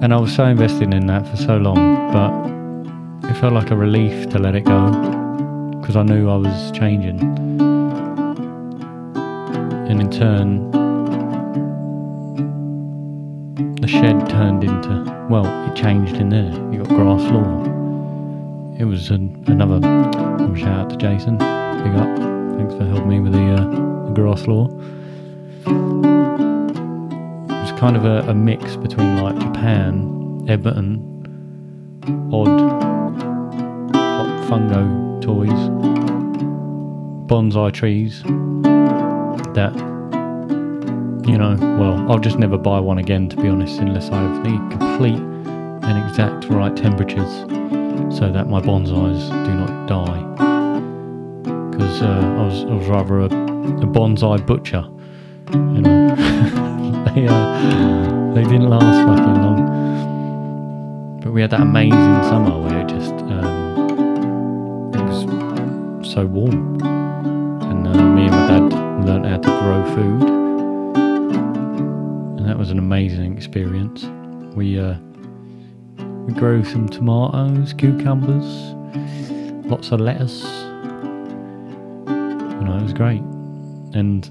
And 0.03 0.13
I 0.13 0.17
was 0.17 0.31
so 0.35 0.45
invested 0.45 0.93
in 0.93 1.07
that 1.07 1.27
for 1.27 1.37
so 1.37 1.57
long, 1.57 2.11
but 2.13 3.31
it 3.31 3.33
felt 3.37 3.53
like 3.53 3.71
a 3.71 3.75
relief 3.75 4.29
to 4.29 4.37
let 4.37 4.53
it 4.53 4.63
go 4.63 4.91
because 5.81 5.95
I 5.95 6.03
knew 6.03 6.29
I 6.29 6.35
was 6.35 6.71
changing. 6.71 7.19
And 9.89 10.01
in 10.01 10.11
turn, 10.11 10.69
the 13.81 13.87
shed 13.87 14.29
turned 14.29 14.63
into, 14.63 15.16
well, 15.29 15.45
it 15.69 15.75
changed 15.75 16.15
in 16.15 16.29
there. 16.29 16.51
You 16.71 16.83
got 16.83 16.87
grass 16.89 17.21
floor. 17.27 17.63
It 18.79 18.85
was 18.85 19.09
an, 19.09 19.43
another 19.47 19.81
shout 20.57 20.79
out 20.79 20.89
to 20.89 20.97
Jason. 20.97 21.37
Big 21.37 21.95
up. 21.95 22.17
Thanks 22.57 22.73
for 22.75 22.85
helping 22.85 23.09
me 23.09 23.19
with 23.19 23.33
the, 23.33 23.53
uh, 23.53 24.05
the 24.05 24.11
grass 24.13 24.43
floor. 24.43 24.69
It 27.49 27.61
was 27.61 27.71
kind 27.79 27.97
of 27.97 28.05
a, 28.05 28.29
a 28.29 28.33
mix 28.33 28.75
between 28.77 29.21
like 29.21 29.37
Japan, 29.39 30.45
Edmonton, 30.47 30.99
odd 32.31 32.59
pop 33.93 34.27
Funko 34.49 35.21
toys, 35.21 35.69
bonsai 37.27 37.73
trees 37.73 38.23
that 39.53 39.96
you 41.27 41.37
know, 41.37 41.57
well, 41.77 42.09
I'll 42.09 42.19
just 42.19 42.39
never 42.39 42.57
buy 42.57 42.79
one 42.79 42.99
again, 42.99 43.27
to 43.29 43.35
be 43.35 43.49
honest, 43.49 43.79
unless 43.79 44.09
I 44.09 44.21
have 44.21 44.43
the 44.45 44.57
complete 44.77 45.19
and 45.19 46.09
exact 46.09 46.45
right 46.45 46.73
temperatures 46.75 47.45
so 48.17 48.31
that 48.31 48.47
my 48.47 48.61
bonsais 48.61 49.29
do 49.45 49.53
not 49.53 49.87
die. 49.87 50.21
Because 51.69 52.01
uh, 52.01 52.05
I, 52.05 52.45
was, 52.45 52.63
I 52.63 52.73
was 52.73 52.87
rather 52.87 53.19
a, 53.19 53.25
a 53.25 53.87
bonsai 53.87 54.45
butcher, 54.45 54.85
you 55.51 55.81
know. 55.81 56.15
they, 57.13 57.27
uh, 57.27 58.33
they 58.33 58.43
didn't 58.43 58.69
last 58.69 59.05
fucking 59.05 59.41
long. 59.43 61.19
But 61.21 61.33
we 61.33 61.41
had 61.41 61.49
that 61.49 61.61
amazing 61.61 62.23
summer 62.23 62.57
where 62.57 62.79
it 62.79 62.87
just, 62.87 63.11
um, 63.11 64.91
it 64.93 65.03
was 65.03 66.09
so 66.09 66.25
warm. 66.25 66.81
And 67.63 67.85
uh, 67.85 68.01
me 68.13 68.27
and 68.27 68.31
my 68.31 68.47
dad 68.47 68.73
learned 69.05 69.25
how 69.25 69.37
to 69.37 69.49
grow 69.59 69.83
food 69.93 70.46
was 72.67 72.73
an 72.73 72.79
amazing 72.79 73.37
experience. 73.37 74.03
We 74.53 74.77
uh, 74.77 74.95
we 76.25 76.33
grew 76.33 76.65
some 76.65 76.89
tomatoes, 76.89 77.71
cucumbers, 77.71 78.43
lots 79.71 79.93
of 79.93 80.01
lettuce. 80.01 80.43
You 82.03 82.63
know, 82.65 82.77
it 82.77 82.83
was 82.83 82.91
great, 82.91 83.21
and 83.93 84.29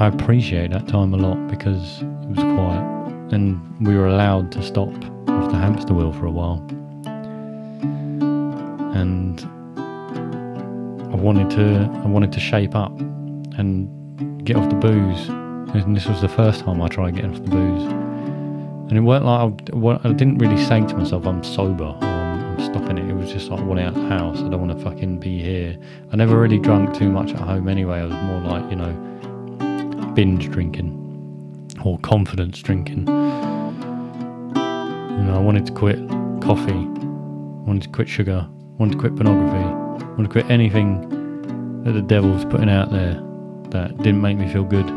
I 0.00 0.06
appreciate 0.06 0.70
that 0.70 0.86
time 0.86 1.12
a 1.12 1.16
lot 1.16 1.48
because 1.48 2.02
it 2.02 2.28
was 2.28 2.38
quiet, 2.38 3.34
and 3.34 3.84
we 3.84 3.96
were 3.96 4.06
allowed 4.06 4.52
to 4.52 4.62
stop 4.62 4.94
off 5.28 5.50
the 5.50 5.58
hamster 5.58 5.92
wheel 5.92 6.12
for 6.12 6.26
a 6.26 6.30
while, 6.30 6.64
and 8.94 9.40
I 11.12 11.16
wanted 11.16 11.50
to 11.56 11.90
I 12.04 12.06
wanted 12.06 12.30
to 12.30 12.38
shape 12.38 12.76
up 12.76 12.96
get 14.44 14.56
off 14.56 14.68
the 14.68 14.76
booze. 14.76 15.28
And 15.28 15.96
this 15.96 16.06
was 16.06 16.20
the 16.20 16.28
first 16.28 16.60
time 16.60 16.80
I 16.80 16.86
tried 16.88 17.16
getting 17.16 17.32
off 17.32 17.42
the 17.42 17.50
booze. 17.50 17.90
And 18.88 18.92
it 18.92 19.00
weren't 19.00 19.24
like 19.24 19.52
I, 19.72 19.98
I 20.08 20.12
didn't 20.12 20.38
really 20.38 20.62
say 20.62 20.86
to 20.86 20.96
myself, 20.96 21.26
I'm 21.26 21.42
sober 21.42 21.84
or 21.84 22.04
I'm, 22.04 22.60
stopping 22.60 22.98
it. 22.98 23.10
It 23.10 23.14
was 23.14 23.32
just 23.32 23.50
like, 23.50 23.58
I 23.60 23.64
want 23.64 23.80
out 23.80 23.88
of 23.88 23.94
the 23.94 24.06
house. 24.08 24.38
I 24.38 24.48
don't 24.48 24.60
want 24.60 24.78
to 24.78 24.84
fucking 24.84 25.18
be 25.18 25.42
here. 25.42 25.76
I 26.12 26.16
never 26.16 26.38
really 26.38 26.58
drunk 26.58 26.94
too 26.94 27.10
much 27.10 27.32
at 27.32 27.40
home 27.40 27.68
anyway. 27.68 28.00
I 28.00 28.04
was 28.04 28.14
more 28.14 28.40
like, 28.42 28.70
you 28.70 28.76
know, 28.76 28.92
binge 30.14 30.50
drinking 30.50 31.00
or 31.84 31.98
confidence 31.98 32.60
drinking. 32.60 33.08
You 33.08 33.14
know, 35.24 35.34
I 35.34 35.40
wanted 35.40 35.66
to 35.66 35.72
quit 35.72 35.98
coffee, 36.40 36.72
I 36.72 37.64
wanted 37.66 37.82
to 37.84 37.88
quit 37.88 38.08
sugar, 38.08 38.46
I 38.48 38.76
wanted 38.76 38.92
to 38.92 38.98
quit 38.98 39.16
pornography, 39.16 40.04
I 40.04 40.08
wanted 40.10 40.24
to 40.24 40.28
quit 40.28 40.50
anything 40.50 41.08
that 41.84 41.92
the 41.92 42.02
devil's 42.02 42.44
putting 42.44 42.68
out 42.68 42.90
there 42.90 43.22
that 43.74 43.98
didn't 43.98 44.20
make 44.20 44.38
me 44.38 44.48
feel 44.48 44.62
good. 44.62 44.88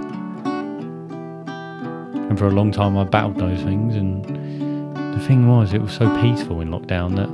And 2.29 2.37
for 2.37 2.45
a 2.45 2.51
long 2.51 2.71
time, 2.71 2.95
I 2.95 3.03
battled 3.03 3.37
those 3.37 3.61
things. 3.63 3.95
And 3.95 4.23
the 5.15 5.19
thing 5.25 5.47
was, 5.47 5.73
it 5.73 5.81
was 5.81 5.91
so 5.91 6.09
peaceful 6.21 6.61
in 6.61 6.69
lockdown 6.69 7.15
that, 7.15 7.29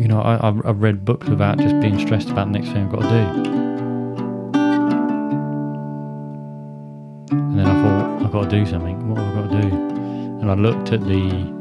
you 0.00 0.06
know, 0.06 0.20
I, 0.20 0.48
I've 0.48 0.80
read 0.80 1.04
books 1.04 1.26
about 1.26 1.58
just 1.58 1.80
being 1.80 1.98
stressed 1.98 2.30
about 2.30 2.52
the 2.52 2.58
next 2.58 2.70
thing 2.72 2.84
I've 2.84 2.92
got 2.92 3.02
to 3.02 3.08
do. 3.08 3.26
And 7.36 7.58
then 7.58 7.66
I 7.66 7.82
thought, 7.82 8.22
I've 8.24 8.32
got 8.32 8.48
to 8.48 8.56
do 8.56 8.64
something. 8.66 9.08
What 9.08 9.18
have 9.18 9.36
I 9.36 9.40
got 9.42 9.50
to 9.50 9.62
do? 9.62 9.68
And 10.40 10.48
I 10.50 10.54
looked 10.54 10.92
at 10.92 11.00
the 11.00 11.54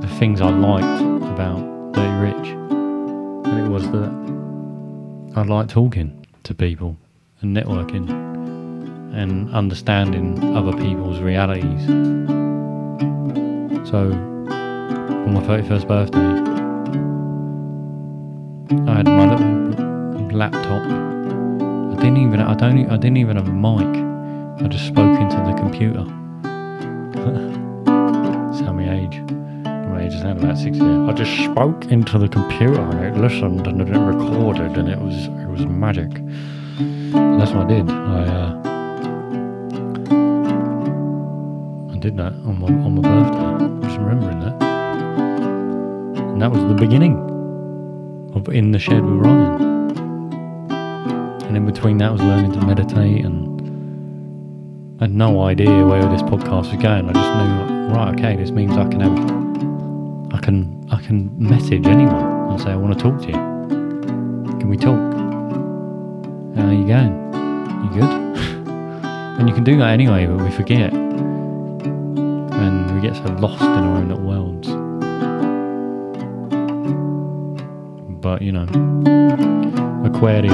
the 0.00 0.08
things 0.18 0.40
I 0.40 0.50
liked 0.50 1.02
about 1.30 1.92
Dirty 1.92 2.14
Rich, 2.32 2.48
and 3.46 3.58
it 3.64 3.68
was 3.70 3.88
that 3.92 4.21
I 5.34 5.40
like 5.44 5.68
talking 5.68 6.26
to 6.42 6.54
people 6.54 6.98
and 7.40 7.56
networking 7.56 8.06
and 9.14 9.50
understanding 9.54 10.54
other 10.54 10.72
people's 10.72 11.20
realities. 11.20 11.86
So, 13.88 14.12
on 14.12 15.32
my 15.32 15.40
31st 15.40 15.88
birthday, 15.88 16.18
I 18.90 18.96
had 18.96 19.06
my 19.06 19.34
little 19.34 20.36
laptop. 20.36 20.82
I 20.82 21.94
didn't 22.02 22.18
even 22.18 22.42
I 22.42 22.54
don't 22.54 22.90
I 22.90 22.98
didn't 22.98 23.16
even 23.16 23.36
have 23.36 23.48
a 23.48 23.52
mic. 23.52 24.62
I 24.62 24.68
just 24.68 24.86
spoke 24.86 25.18
into 25.18 25.36
the 25.36 25.54
computer. 25.54 26.04
That's 28.50 28.60
how 28.60 28.72
my 28.72 29.00
age. 29.00 29.18
My 29.64 30.02
age 30.04 30.12
is 30.12 30.22
now 30.22 30.32
about 30.32 30.58
60. 30.58 30.91
I 31.12 31.14
just 31.14 31.44
spoke 31.44 31.84
into 31.92 32.16
the 32.16 32.26
computer 32.26 32.80
and 32.80 33.04
it 33.04 33.20
listened 33.20 33.66
and 33.66 33.82
it 33.82 33.84
recorded 33.98 34.78
and 34.78 34.88
it 34.88 34.98
was 34.98 35.26
it 35.26 35.46
was 35.46 35.66
magic. 35.66 36.10
And 36.16 37.38
that's 37.38 37.50
what 37.50 37.66
I 37.66 37.68
did. 37.68 37.90
I 37.90 38.24
uh, 38.24 38.54
I 41.92 41.98
did 41.98 42.16
that 42.16 42.32
on 42.32 42.58
my 42.58 42.68
on 42.68 42.94
my 42.94 43.02
birthday. 43.02 43.44
I'm 43.62 43.82
just 43.82 43.98
remembering 43.98 44.40
that. 44.40 44.62
And 46.32 46.40
that 46.40 46.50
was 46.50 46.62
the 46.62 46.80
beginning 46.80 47.14
of 48.34 48.48
in 48.48 48.72
the 48.72 48.78
shed 48.78 49.04
with 49.04 49.20
Ryan. 49.20 49.60
And 51.42 51.54
in 51.58 51.66
between 51.66 51.98
that 51.98 52.10
was 52.10 52.22
learning 52.22 52.52
to 52.52 52.64
meditate 52.64 53.22
and 53.22 53.52
I 54.98 55.04
had 55.04 55.12
no 55.12 55.42
idea 55.42 55.84
where 55.84 56.06
this 56.06 56.22
podcast 56.22 56.72
was 56.72 56.82
going. 56.82 57.06
I 57.06 57.12
just 57.12 57.34
knew, 57.36 57.94
right, 57.94 58.14
okay, 58.14 58.34
this 58.34 58.50
means 58.50 58.78
I 58.78 58.88
can 58.88 59.00
have, 59.00 59.18
I 59.18 59.41
can, 60.42 60.86
I 60.90 61.00
can 61.00 61.30
message 61.38 61.86
anyone 61.86 62.50
and 62.50 62.60
say 62.60 62.70
I 62.70 62.76
want 62.76 62.98
to 62.98 63.02
talk 63.02 63.20
to 63.22 63.28
you. 63.28 63.38
Can 64.58 64.68
we 64.68 64.76
talk? 64.76 64.98
How 66.56 66.66
are 66.66 66.74
you 66.74 66.86
going? 66.86 67.12
You 67.84 67.90
good? 68.00 68.10
and 69.38 69.48
you 69.48 69.54
can 69.54 69.64
do 69.64 69.78
that 69.78 69.88
anyway, 69.90 70.26
but 70.26 70.42
we 70.42 70.50
forget, 70.50 70.92
and 70.92 72.90
we 72.94 73.00
get 73.00 73.16
so 73.16 73.32
lost 73.34 73.62
in 73.62 73.68
our 73.68 73.96
own 73.96 74.08
little 74.08 74.24
worlds. 74.24 74.68
But 78.20 78.42
you 78.42 78.52
know, 78.52 78.66
Aquarius 80.04 80.52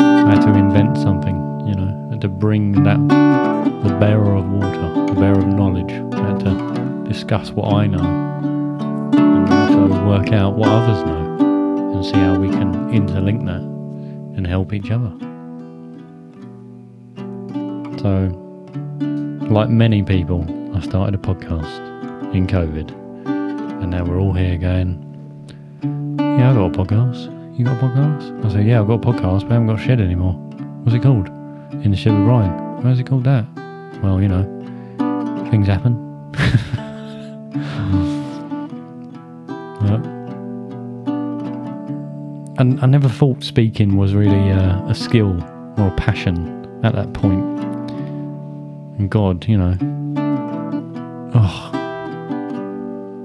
I 0.00 0.34
had 0.34 0.40
to 0.42 0.54
invent 0.54 0.96
something, 0.96 1.36
you 1.68 1.74
know 1.74 1.90
to 2.20 2.28
bring 2.28 2.82
that 2.82 2.98
the 3.08 3.96
bearer 3.98 4.34
of 4.34 4.50
water, 4.50 5.06
the 5.06 5.14
bearer 5.18 5.38
of 5.38 5.46
knowledge. 5.46 5.90
Had 5.90 6.40
to 6.40 7.04
discuss 7.08 7.50
what 7.50 7.72
I 7.72 7.86
know 7.86 8.29
work 10.10 10.32
out 10.32 10.56
what 10.56 10.68
others 10.68 11.04
know 11.04 11.92
and 11.94 12.04
see 12.04 12.14
how 12.14 12.36
we 12.36 12.48
can 12.48 12.74
interlink 12.90 13.46
that 13.46 13.62
and 14.36 14.44
help 14.44 14.72
each 14.72 14.90
other. 14.90 15.12
So, 18.00 18.26
like 19.54 19.68
many 19.68 20.02
people, 20.02 20.44
I 20.74 20.80
started 20.80 21.14
a 21.14 21.18
podcast 21.18 22.34
in 22.34 22.48
COVID, 22.48 22.90
and 23.24 23.90
now 23.92 24.04
we're 24.04 24.18
all 24.18 24.32
here 24.32 24.58
going, 24.58 24.98
Yeah, 26.18 26.50
I've 26.50 26.56
got 26.56 26.74
a 26.74 26.84
podcast. 26.84 27.56
You 27.56 27.64
got 27.66 27.80
a 27.80 27.86
podcast? 27.86 28.44
I 28.44 28.52
said, 28.52 28.66
Yeah, 28.66 28.80
I've 28.80 28.88
got 28.88 28.94
a 28.94 29.12
podcast, 29.12 29.42
but 29.42 29.52
I 29.52 29.54
haven't 29.54 29.68
got 29.68 29.78
a 29.78 29.82
shed 29.82 30.00
anymore. 30.00 30.32
What's 30.82 30.96
it 30.96 31.04
called? 31.04 31.28
In 31.84 31.92
the 31.92 31.96
shed 31.96 32.18
with 32.18 32.26
Ryan. 32.26 32.82
Why's 32.82 32.98
it 32.98 33.06
called 33.06 33.22
that? 33.24 33.44
Well, 34.02 34.20
you 34.20 34.26
know, 34.26 34.42
things 35.52 35.68
happen. 35.68 36.08
and 42.60 42.78
I 42.82 42.86
never 42.86 43.08
thought 43.08 43.42
speaking 43.42 43.96
was 43.96 44.14
really 44.14 44.50
uh, 44.50 44.86
a 44.86 44.94
skill 44.94 45.30
or 45.78 45.88
a 45.88 45.94
passion 45.96 46.68
at 46.84 46.94
that 46.94 47.14
point. 47.14 47.40
And 48.98 49.08
God, 49.08 49.48
you 49.48 49.56
know, 49.56 49.78
oh, 51.34 51.70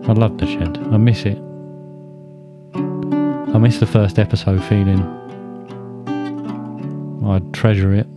I 0.07 0.13
love 0.13 0.37
the 0.37 0.45
shed. 0.45 0.77
I 0.89 0.95
miss 0.95 1.23
it. 1.23 1.37
I 3.53 3.57
miss 3.57 3.79
the 3.79 3.85
first 3.85 4.19
episode 4.19 4.63
feeling. 4.63 5.01
I 7.25 7.39
treasure 7.51 7.93
it. 7.93 8.07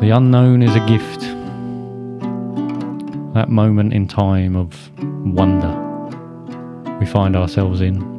The 0.00 0.10
unknown 0.14 0.62
is 0.62 0.76
a 0.76 0.86
gift. 0.86 1.20
That 3.32 3.48
moment 3.48 3.94
in 3.94 4.06
time 4.06 4.56
of 4.56 4.90
wonder 5.24 5.86
we 7.00 7.06
find 7.06 7.34
ourselves 7.34 7.80
in. 7.80 8.09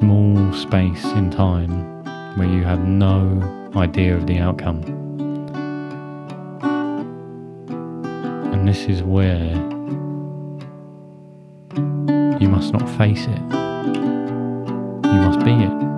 Small 0.00 0.52
space 0.54 1.04
in 1.12 1.30
time 1.30 2.02
where 2.38 2.48
you 2.48 2.64
have 2.64 2.80
no 2.80 3.70
idea 3.76 4.16
of 4.16 4.26
the 4.26 4.38
outcome. 4.38 4.82
And 8.52 8.66
this 8.66 8.84
is 8.84 9.02
where 9.02 9.54
you 12.40 12.48
must 12.48 12.72
not 12.72 12.88
face 12.96 13.24
it, 13.26 13.42
you 15.04 15.20
must 15.20 15.44
be 15.44 15.52
it. 15.52 15.89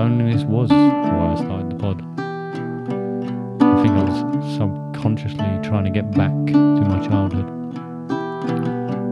Loneliness 0.00 0.44
was 0.44 0.70
why 0.70 1.32
I 1.32 1.36
started 1.36 1.68
the 1.68 1.76
pod. 1.76 2.00
I 3.60 3.82
think 3.82 3.94
I 3.98 4.02
was 4.04 4.56
subconsciously 4.56 5.58
trying 5.62 5.84
to 5.84 5.90
get 5.90 6.10
back 6.12 6.32
to 6.46 6.84
my 6.88 7.06
childhood. 7.06 7.44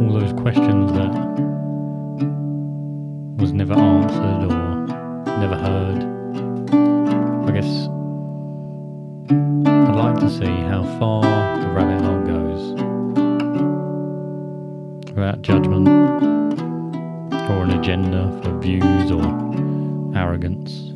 All 0.00 0.18
those 0.18 0.32
questions 0.32 0.90
that 0.92 1.12
was 3.38 3.52
never 3.52 3.74
answered 3.74 4.50
or 4.50 4.86
never 5.42 5.56
heard. 5.56 6.04
I 7.46 7.52
guess 7.52 7.88
I'd 9.28 9.94
like 9.94 10.18
to 10.20 10.30
see 10.30 10.56
how 10.70 10.84
far 10.98 11.22
the 11.60 11.68
rabbit 11.68 12.00
hole 12.02 12.22
goes 12.24 12.62
without 15.12 15.42
judgment 15.42 15.86
or 15.86 17.62
an 17.64 17.72
agenda 17.78 18.40
for 18.42 18.58
views 18.58 19.10
or 19.10 19.47
arrogance. 20.18 20.87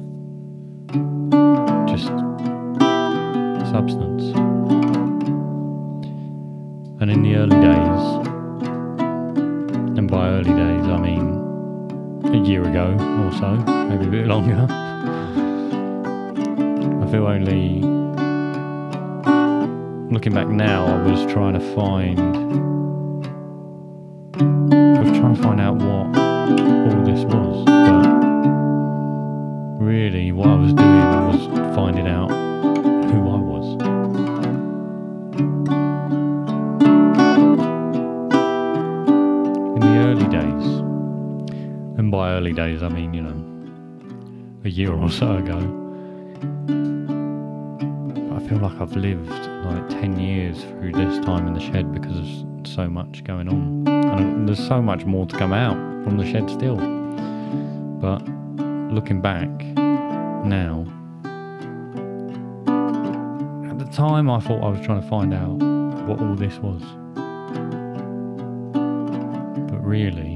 Days, 40.43 40.67
and 41.99 42.11
by 42.11 42.33
early 42.33 42.53
days 42.53 42.83
I 42.83 42.89
mean, 42.89 43.15
you 43.15 43.23
know, 43.23 44.61
a 44.65 44.69
year 44.69 44.93
or 44.93 45.11
so 45.11 45.37
ago, 45.37 45.59
I 48.37 48.39
feel 48.49 48.59
like 48.59 48.81
I've 48.81 48.97
lived 48.97 49.31
like 49.31 49.89
10 49.89 50.19
years 50.19 50.63
through 50.65 50.93
this 50.93 51.25
time 51.25 51.47
in 51.47 51.55
the 51.55 51.61
shed 51.61 51.93
because 51.93 52.15
there's 52.15 52.45
so 52.75 52.89
much 52.89 53.25
going 53.25 53.49
on. 53.49 53.87
And 53.89 54.49
there's 54.49 54.65
so 54.67 54.83
much 54.83 55.05
more 55.05 55.27
to 55.27 55.37
come 55.37 55.53
out 55.53 55.77
from 56.05 56.17
the 56.19 56.25
shed 56.25 56.51
still. 56.51 56.77
But 56.77 58.23
looking 58.93 59.21
back 59.21 59.49
now, 60.45 60.85
at 63.71 63.79
the 63.79 63.89
time 63.93 64.29
I 64.31 64.41
thought 64.41 64.63
I 64.63 64.69
was 64.69 64.81
trying 64.85 65.01
to 65.03 65.09
find 65.09 65.33
out 65.33 65.63
what 66.07 66.21
all 66.21 66.35
this 66.35 66.59
was. 66.59 66.83
But 69.71 69.81
really, 69.85 70.32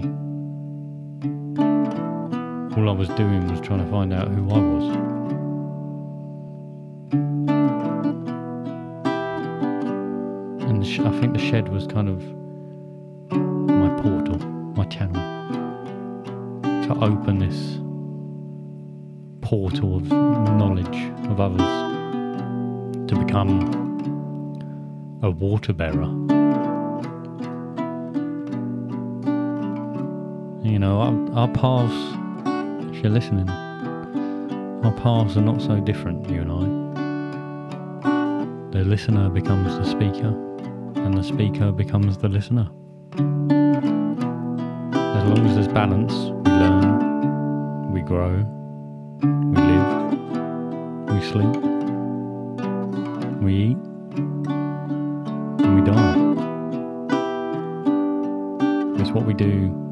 all 2.87 2.95
I 2.95 2.99
was 2.99 3.09
doing 3.11 3.49
was 3.51 3.61
trying 3.61 3.85
to 3.85 3.91
find 3.91 4.13
out 4.13 4.29
who 4.29 4.49
I 4.49 4.59
was. 4.59 4.85
And 10.63 10.85
I 10.85 11.21
think 11.21 11.33
the 11.33 11.39
shed 11.41 11.69
was 11.69 11.87
kind 11.89 12.09
of 12.09 12.23
my 13.33 13.89
portal, 14.01 14.39
my 14.77 14.85
channel, 14.85 15.21
to 16.87 16.95
open 17.05 17.41
this 17.41 17.81
portal 19.41 19.97
of 19.97 20.07
knowledge 20.07 21.11
of 21.29 21.41
others, 21.41 21.67
to 23.09 23.17
become 23.17 23.63
a 25.23 25.31
water 25.31 25.73
bearer. 25.73 26.13
You 30.63 30.79
know, 30.79 31.01
our, 31.01 31.33
our 31.37 31.49
paths, 31.49 32.16
you're 33.07 33.15
listening, 33.15 33.49
our 34.85 34.93
paths 35.01 35.37
are 35.37 35.41
not 35.41 35.63
so 35.63 35.79
different, 35.79 36.29
you 36.29 36.41
and 36.41 36.51
I. 36.51 36.65
The 38.77 38.83
listener 38.85 39.31
becomes 39.31 39.79
the 39.79 39.85
speaker, 39.85 40.35
and 40.97 41.17
the 41.17 41.23
speaker 41.23 41.71
becomes 41.71 42.19
the 42.19 42.29
listener. 42.29 42.69
As 45.15 45.25
long 45.25 45.47
as 45.47 45.55
there's 45.55 45.69
balance, 45.69 46.13
we 46.15 46.51
learn, 46.51 47.93
we 47.93 48.03
grow, 48.03 48.45
we 49.23 49.57
live, 49.57 49.89
we 51.09 51.21
sleep, 51.31 51.57
we 53.41 53.55
eat, 53.55 53.79
and 55.63 55.75
we 55.77 55.83
die. 55.83 56.17
It's 59.01 59.13
what 59.13 59.25
we 59.25 59.33
do 59.33 59.86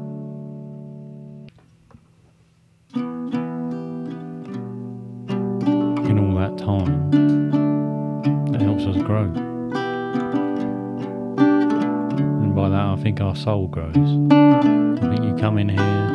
soul 13.45 13.67
grows. 13.67 13.95
I 13.95 15.07
think 15.07 15.23
you 15.23 15.35
come 15.39 15.59
in 15.59 15.69
here, 15.69 16.09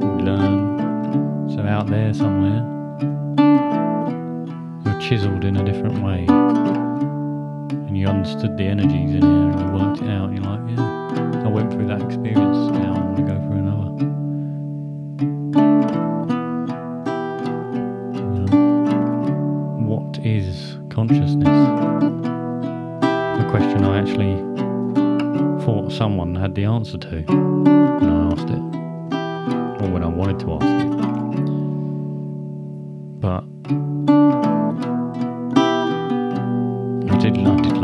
you 0.00 0.24
learn, 0.24 1.50
so 1.50 1.62
out 1.62 1.88
there 1.88 2.14
somewhere, 2.14 2.62
you're 4.84 5.00
chiseled 5.00 5.44
in 5.44 5.56
a 5.56 5.64
different 5.64 6.04
way. 6.04 6.24
And 6.28 7.98
you 7.98 8.06
understood 8.06 8.56
the 8.56 8.62
energies 8.62 8.91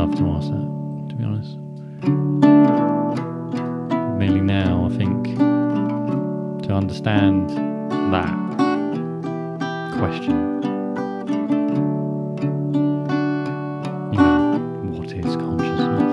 love 0.09 0.19
to 0.19 0.29
ask 0.31 0.49
that, 0.51 0.67
to 1.09 1.15
be 1.15 1.25
honest. 1.25 1.59
Merely 4.19 4.41
now, 4.41 4.87
I 4.87 4.97
think 4.97 5.37
to 6.67 6.73
understand 6.73 7.51
that 8.13 8.33
question, 9.99 10.63
you 14.13 14.19
know, 14.19 14.59
what 14.99 15.13
is 15.13 15.37
consciousness, 15.37 16.13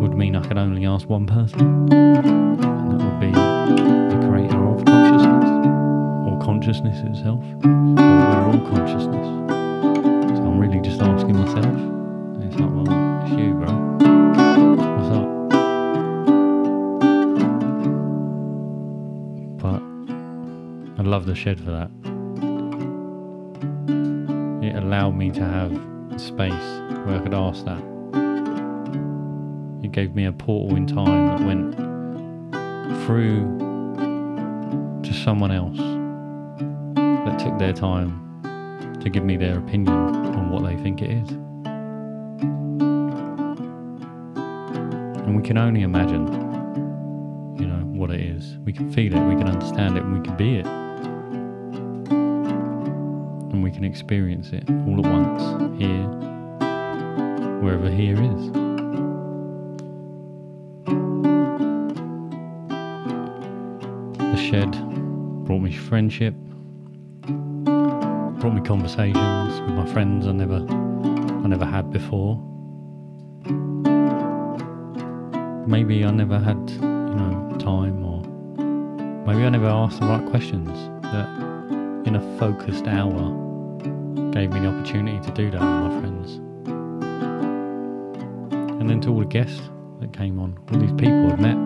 would 0.00 0.14
mean 0.14 0.36
I 0.36 0.46
could 0.46 0.58
only 0.58 0.84
ask 0.86 1.08
one 1.08 1.26
person, 1.26 1.60
and 1.92 2.90
that 2.90 3.02
would 3.02 3.20
be 3.20 3.30
the 3.32 4.18
creator 4.28 4.62
of 4.66 4.84
consciousness, 4.84 5.50
or 6.28 6.38
consciousness 6.42 6.98
itself, 7.00 7.42
the 21.26 21.34
shed 21.34 21.58
for 21.58 21.72
that. 21.72 21.90
It 24.64 24.76
allowed 24.76 25.16
me 25.16 25.30
to 25.32 25.44
have 25.44 25.72
space 26.20 26.52
where 27.04 27.16
I 27.16 27.20
could 27.20 27.34
ask 27.34 27.64
that. 27.64 27.82
It 29.82 29.90
gave 29.90 30.14
me 30.14 30.24
a 30.26 30.32
portal 30.32 30.76
in 30.76 30.86
time 30.86 31.26
that 31.26 31.40
went 31.44 31.74
through 33.04 33.58
to 35.02 35.12
someone 35.12 35.50
else 35.50 35.78
that 37.26 37.38
took 37.40 37.58
their 37.58 37.72
time 37.72 38.22
to 39.00 39.10
give 39.10 39.24
me 39.24 39.36
their 39.36 39.58
opinion 39.58 39.96
on 39.96 40.50
what 40.50 40.62
they 40.64 40.76
think 40.76 41.02
it 41.02 41.10
is. 41.10 41.30
And 45.22 45.36
we 45.36 45.42
can 45.42 45.58
only 45.58 45.82
imagine, 45.82 46.26
you 47.58 47.66
know, 47.66 47.84
what 47.98 48.12
it 48.12 48.20
is. 48.20 48.58
We 48.58 48.72
can 48.72 48.92
feel 48.92 49.12
it, 49.12 49.20
we 49.28 49.34
can 49.34 49.48
understand 49.48 49.96
it, 49.96 50.04
we 50.04 50.20
can 50.20 50.36
be 50.36 50.58
it. 50.58 50.75
Experience 53.86 54.50
it 54.50 54.68
all 54.68 55.04
at 55.04 55.10
once, 55.10 55.80
here, 55.80 56.06
wherever 57.62 57.90
here 57.90 58.14
is. 58.14 58.52
The 64.18 64.36
shed 64.36 64.72
brought 65.46 65.60
me 65.60 65.72
friendship, 65.72 66.34
brought 68.40 68.54
me 68.54 68.60
conversations 68.60 69.60
with 69.60 69.70
my 69.70 69.86
friends 69.86 70.26
I 70.26 70.32
never 70.32 70.66
I 71.44 71.48
never 71.48 71.64
had 71.64 71.90
before. 71.90 72.36
Maybe 75.66 76.04
I 76.04 76.10
never 76.10 76.38
had, 76.38 76.70
you 76.70 76.80
know, 76.80 77.56
time 77.58 78.04
or 78.04 78.22
maybe 79.26 79.44
I 79.44 79.48
never 79.48 79.68
asked 79.68 80.00
the 80.00 80.06
right 80.06 80.24
questions 80.26 80.70
that 81.02 81.28
in 82.06 82.16
a 82.16 82.38
focused 82.38 82.86
hour 82.86 83.45
gave 84.36 84.52
me 84.52 84.60
the 84.60 84.66
opportunity 84.66 85.18
to 85.26 85.32
do 85.32 85.50
that 85.50 85.62
with 85.62 85.70
my 85.70 85.88
friends. 85.98 86.34
And 88.78 88.90
then 88.90 89.00
to 89.00 89.08
all 89.08 89.20
the 89.20 89.24
guests 89.24 89.62
that 90.00 90.12
came 90.12 90.38
on, 90.38 90.58
all 90.70 90.78
these 90.78 90.92
people 90.92 91.32
I've 91.32 91.40
met 91.40 91.56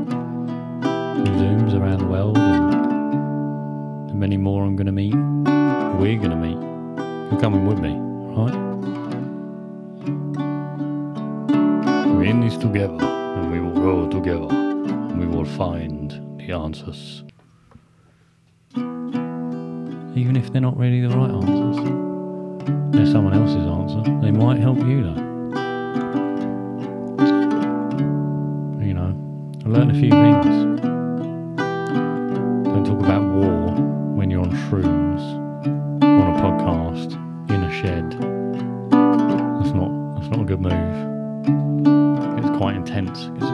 through 1.16 1.34
Zooms 1.34 1.74
around 1.74 1.98
the 1.98 2.06
world 2.06 2.38
and 2.38 4.08
the 4.08 4.14
many 4.14 4.36
more 4.36 4.64
I'm 4.64 4.76
going 4.76 4.86
to 4.86 4.92
meet, 4.92 5.16
we're 5.98 6.16
going 6.16 6.30
to 6.30 6.36
meet. 6.36 6.60
You're 7.32 7.40
coming 7.40 7.66
with 7.66 7.80
me, 7.80 7.90
right? 8.36 8.54
We're 12.06 12.22
in 12.22 12.40
this 12.40 12.56
together 12.56 13.02
and 13.02 13.50
we 13.50 13.58
will 13.58 13.72
grow 13.72 14.08
together 14.08 14.46
and 14.48 15.18
we 15.18 15.26
will 15.26 15.44
find 15.44 16.38
the 16.38 16.52
answers. 16.52 17.24
Even 20.16 20.36
if 20.36 20.52
they're 20.52 20.60
not 20.60 20.76
really 20.76 21.00
the 21.00 21.08
right 21.08 21.30
answers, 21.30 21.69
someone 23.10 23.34
else's 23.34 23.66
answer. 23.66 24.02
They 24.20 24.30
might 24.30 24.60
help 24.60 24.78
you 24.78 25.02
though. 25.02 25.20
You 28.84 28.94
know, 28.94 29.14
I 29.64 29.68
learned 29.68 29.90
a 29.90 29.94
few 29.94 30.10
things. 30.10 30.46
Don't 32.66 32.84
talk 32.86 33.00
about 33.00 33.22
war 33.34 33.72
when 34.14 34.30
you're 34.30 34.42
on 34.42 34.52
shrooms, 34.52 35.22
on 36.04 36.34
a 36.34 36.40
podcast, 36.40 37.14
in 37.50 37.64
a 37.64 37.72
shed. 37.72 38.12
That's 39.60 39.74
not 39.74 39.90
that's 40.14 40.28
not 40.28 40.40
a 40.40 40.44
good 40.44 40.60
move. 40.60 42.38
It's 42.38 42.56
quite 42.58 42.76
intense. 42.76 43.28
It's 43.36 43.49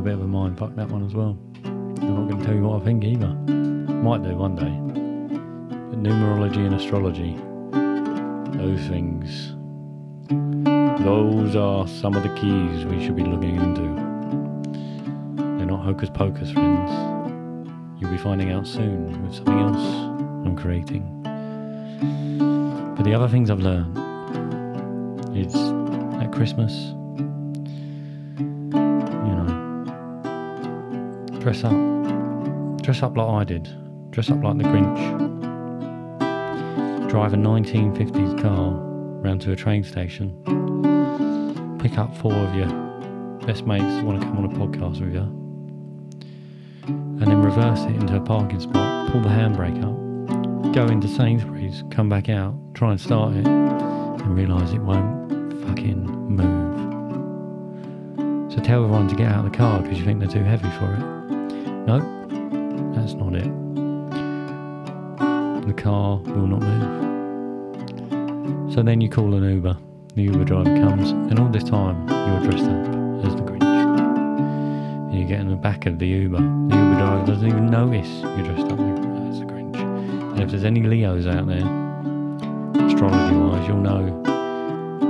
a 0.00 0.02
bit 0.02 0.14
of 0.14 0.22
a 0.22 0.26
mind 0.26 0.58
fuck 0.58 0.74
that 0.76 0.88
one 0.88 1.04
as 1.04 1.14
well. 1.14 1.36
I'm 1.62 2.00
not 2.00 2.30
going 2.30 2.38
to 2.38 2.44
tell 2.46 2.54
you 2.54 2.62
what 2.62 2.80
I 2.80 2.84
think 2.86 3.04
either. 3.04 3.28
Might 3.28 4.22
do 4.22 4.34
one 4.34 4.56
day. 4.56 4.72
But 5.90 6.02
numerology 6.02 6.64
and 6.64 6.74
astrology, 6.74 7.36
those 8.56 8.80
things, 8.88 9.52
those 11.04 11.54
are 11.54 11.86
some 11.86 12.14
of 12.14 12.22
the 12.22 12.34
keys 12.34 12.86
we 12.86 13.04
should 13.04 13.14
be 13.14 13.24
looking 13.24 13.56
into. 13.56 13.82
They're 15.58 15.66
not 15.66 15.84
hocus 15.84 16.08
pocus, 16.08 16.50
friends. 16.50 16.90
You'll 18.00 18.10
be 18.10 18.16
finding 18.16 18.52
out 18.52 18.66
soon 18.66 19.22
with 19.22 19.34
something 19.34 19.58
else 19.58 19.84
I'm 20.46 20.56
creating. 20.56 21.04
But 22.96 23.02
the 23.02 23.12
other 23.12 23.28
things 23.28 23.50
I've 23.50 23.60
learned 23.60 23.98
is 25.36 25.54
at 26.22 26.32
Christmas, 26.32 26.94
dress 31.40 31.64
up. 31.64 31.72
Dress 32.82 33.02
up 33.02 33.16
like 33.16 33.28
I 33.28 33.44
did. 33.44 33.66
Dress 34.10 34.30
up 34.30 34.42
like 34.42 34.58
the 34.58 34.64
Grinch. 34.64 35.18
Drive 37.08 37.32
a 37.32 37.36
1950s 37.36 38.42
car 38.42 38.72
round 39.22 39.40
to 39.40 39.52
a 39.52 39.56
train 39.56 39.82
station. 39.82 40.36
Pick 41.80 41.96
up 41.96 42.14
four 42.18 42.34
of 42.34 42.54
your 42.54 42.68
best 43.46 43.64
mates 43.66 43.84
that 43.84 44.04
want 44.04 44.20
to 44.20 44.26
come 44.26 44.36
on 44.36 44.44
a 44.44 44.48
podcast 44.48 45.00
with 45.00 45.14
you. 45.14 45.22
And 46.86 47.22
then 47.22 47.42
reverse 47.42 47.80
it 47.84 47.96
into 47.96 48.16
a 48.16 48.20
parking 48.20 48.60
spot. 48.60 49.10
Pull 49.10 49.22
the 49.22 49.30
handbrake 49.30 49.82
up. 49.82 50.74
Go 50.74 50.86
into 50.86 51.08
Sainsbury's. 51.08 51.84
Come 51.90 52.10
back 52.10 52.28
out. 52.28 52.54
Try 52.74 52.90
and 52.90 53.00
start 53.00 53.34
it. 53.34 53.46
And 53.46 54.36
realise 54.36 54.72
it 54.72 54.80
won't 54.80 55.52
fucking 55.66 56.04
move. 56.04 56.70
So 58.52 58.60
tell 58.60 58.84
everyone 58.84 59.08
to 59.08 59.14
get 59.14 59.28
out 59.28 59.46
of 59.46 59.50
the 59.50 59.56
car 59.56 59.80
because 59.80 59.98
you 59.98 60.04
think 60.04 60.20
they're 60.20 60.28
too 60.28 60.44
heavy 60.44 60.68
for 60.78 60.92
it. 60.92 61.19
No, 61.90 61.98
that's 62.94 63.14
not 63.14 63.34
it. 63.34 63.50
The 65.66 65.74
car 65.76 66.18
will 66.18 66.46
not 66.46 66.62
move. 66.62 67.10
So 68.72 68.84
then 68.84 69.00
you 69.00 69.08
call 69.08 69.34
an 69.34 69.42
Uber. 69.42 69.76
The 70.14 70.22
Uber 70.22 70.44
driver 70.44 70.72
comes, 70.76 71.10
and 71.10 71.36
all 71.40 71.48
this 71.48 71.64
time 71.64 72.08
you're 72.08 72.42
dressed 72.48 72.66
up 72.66 72.86
as 73.26 73.34
the 73.34 73.42
Grinch. 73.42 73.64
And 73.64 75.18
you 75.18 75.26
get 75.26 75.40
in 75.40 75.48
the 75.48 75.56
back 75.56 75.86
of 75.86 75.98
the 75.98 76.06
Uber. 76.06 76.38
The 76.38 76.76
Uber 76.76 76.94
driver 76.94 77.26
doesn't 77.26 77.48
even 77.48 77.68
notice 77.68 78.08
you're 78.22 78.44
dressed 78.44 78.70
up 78.70 78.78
as 78.78 79.40
the 79.40 79.46
Grinch. 79.46 79.74
And 79.74 80.40
if 80.40 80.50
there's 80.50 80.62
any 80.62 80.84
Leos 80.84 81.26
out 81.26 81.48
there, 81.48 81.66
astrology 82.86 83.34
wise, 83.34 83.66
you'll 83.66 83.78
know 83.78 84.04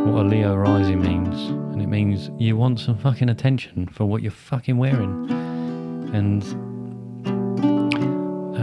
what 0.07 0.25
a 0.25 0.27
Leo 0.27 0.57
rising 0.57 1.03
means. 1.03 1.51
And 1.75 1.83
it 1.83 1.89
means 1.89 2.31
you 2.39 2.57
want 2.57 2.81
some 2.81 2.97
fucking 2.97 3.29
attention 3.29 3.87
for 3.89 4.07
what 4.07 4.23
you're 4.23 4.33
fucking 4.33 4.79
wearing. 4.79 5.29
And 6.15 6.43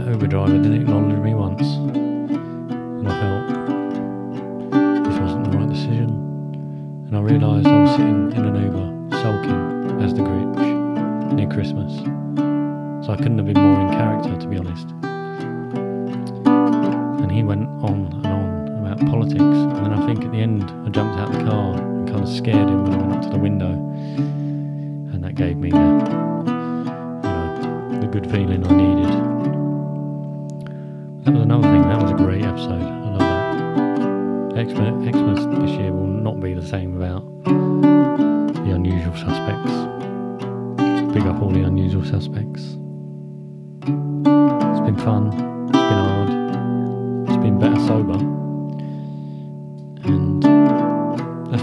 Uber 0.08 0.26
driver 0.26 0.52
didn't 0.52 0.80
acknowledge 0.80 1.18
me 1.18 1.34
once. 1.34 1.60
And 1.60 3.08
I 3.08 3.20
felt 3.20 3.48
this 5.04 5.18
wasn't 5.20 5.50
the 5.50 5.58
right 5.58 5.68
decision. 5.68 6.08
And 7.06 7.16
I 7.16 7.20
realised 7.20 7.66
I 7.66 7.82
was 7.82 7.90
sitting 7.90 8.32
in 8.32 8.44
an 8.46 8.56
Uber, 8.56 9.18
sulking 9.20 10.00
as 10.00 10.14
the 10.14 10.22
Grinch 10.22 11.32
near 11.34 11.48
Christmas. 11.50 11.92
So 13.04 13.12
I 13.12 13.16
couldn't 13.16 13.36
have 13.36 13.46
been 13.46 13.60
more 13.62 13.80
in 13.82 13.90
character, 13.90 14.34
to 14.34 14.46
be 14.48 14.56
honest. 14.56 14.88
And 17.22 17.30
he 17.30 17.42
went 17.42 17.68
on 17.82 18.10
and 18.10 18.26
on 18.26 18.68
about 18.86 19.00
politics. 19.10 19.42
And 19.42 19.76
then 19.76 19.92
I 19.92 20.06
think 20.06 20.24
at 20.24 20.32
the 20.32 20.40
end, 20.40 20.70
I 20.86 20.88
jumped 20.88 21.18
out 21.18 21.28
of 21.28 21.38
the 21.38 21.44
car 21.50 21.74
and 21.74 22.08
kind 22.08 22.22
of 22.22 22.28
scared 22.30 22.68
him 22.68 22.77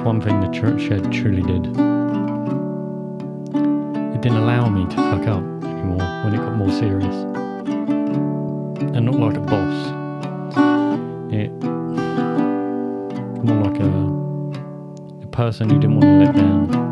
one 0.05 0.21
thing 0.21 0.39
the 0.39 0.47
church 0.49 0.83
shed 0.83 1.11
truly 1.11 1.41
did. 1.41 1.65
It 4.13 4.21
didn't 4.21 4.37
allow 4.37 4.69
me 4.69 4.87
to 4.87 4.95
fuck 4.95 5.25
up 5.27 5.43
anymore 5.63 6.05
when 6.23 6.35
it 6.35 6.37
got 6.37 6.55
more 6.55 6.69
serious. 6.69 7.15
And 8.95 9.05
not 9.05 9.15
like 9.15 9.35
a 9.35 9.39
boss. 9.39 9.87
It 11.33 11.51
more 13.43 13.63
like 13.63 13.79
a, 13.81 15.23
a 15.23 15.27
person 15.31 15.71
you 15.71 15.79
didn't 15.79 15.95
want 15.99 16.03
to 16.03 16.25
let 16.25 16.35
down. 16.35 16.84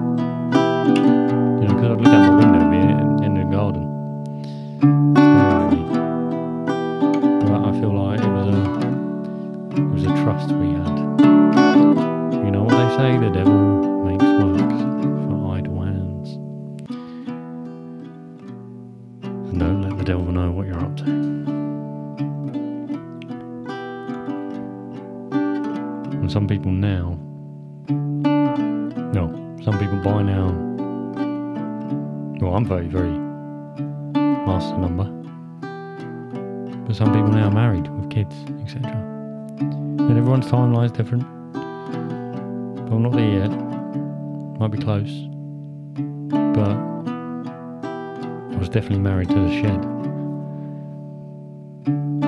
And 51.86 52.24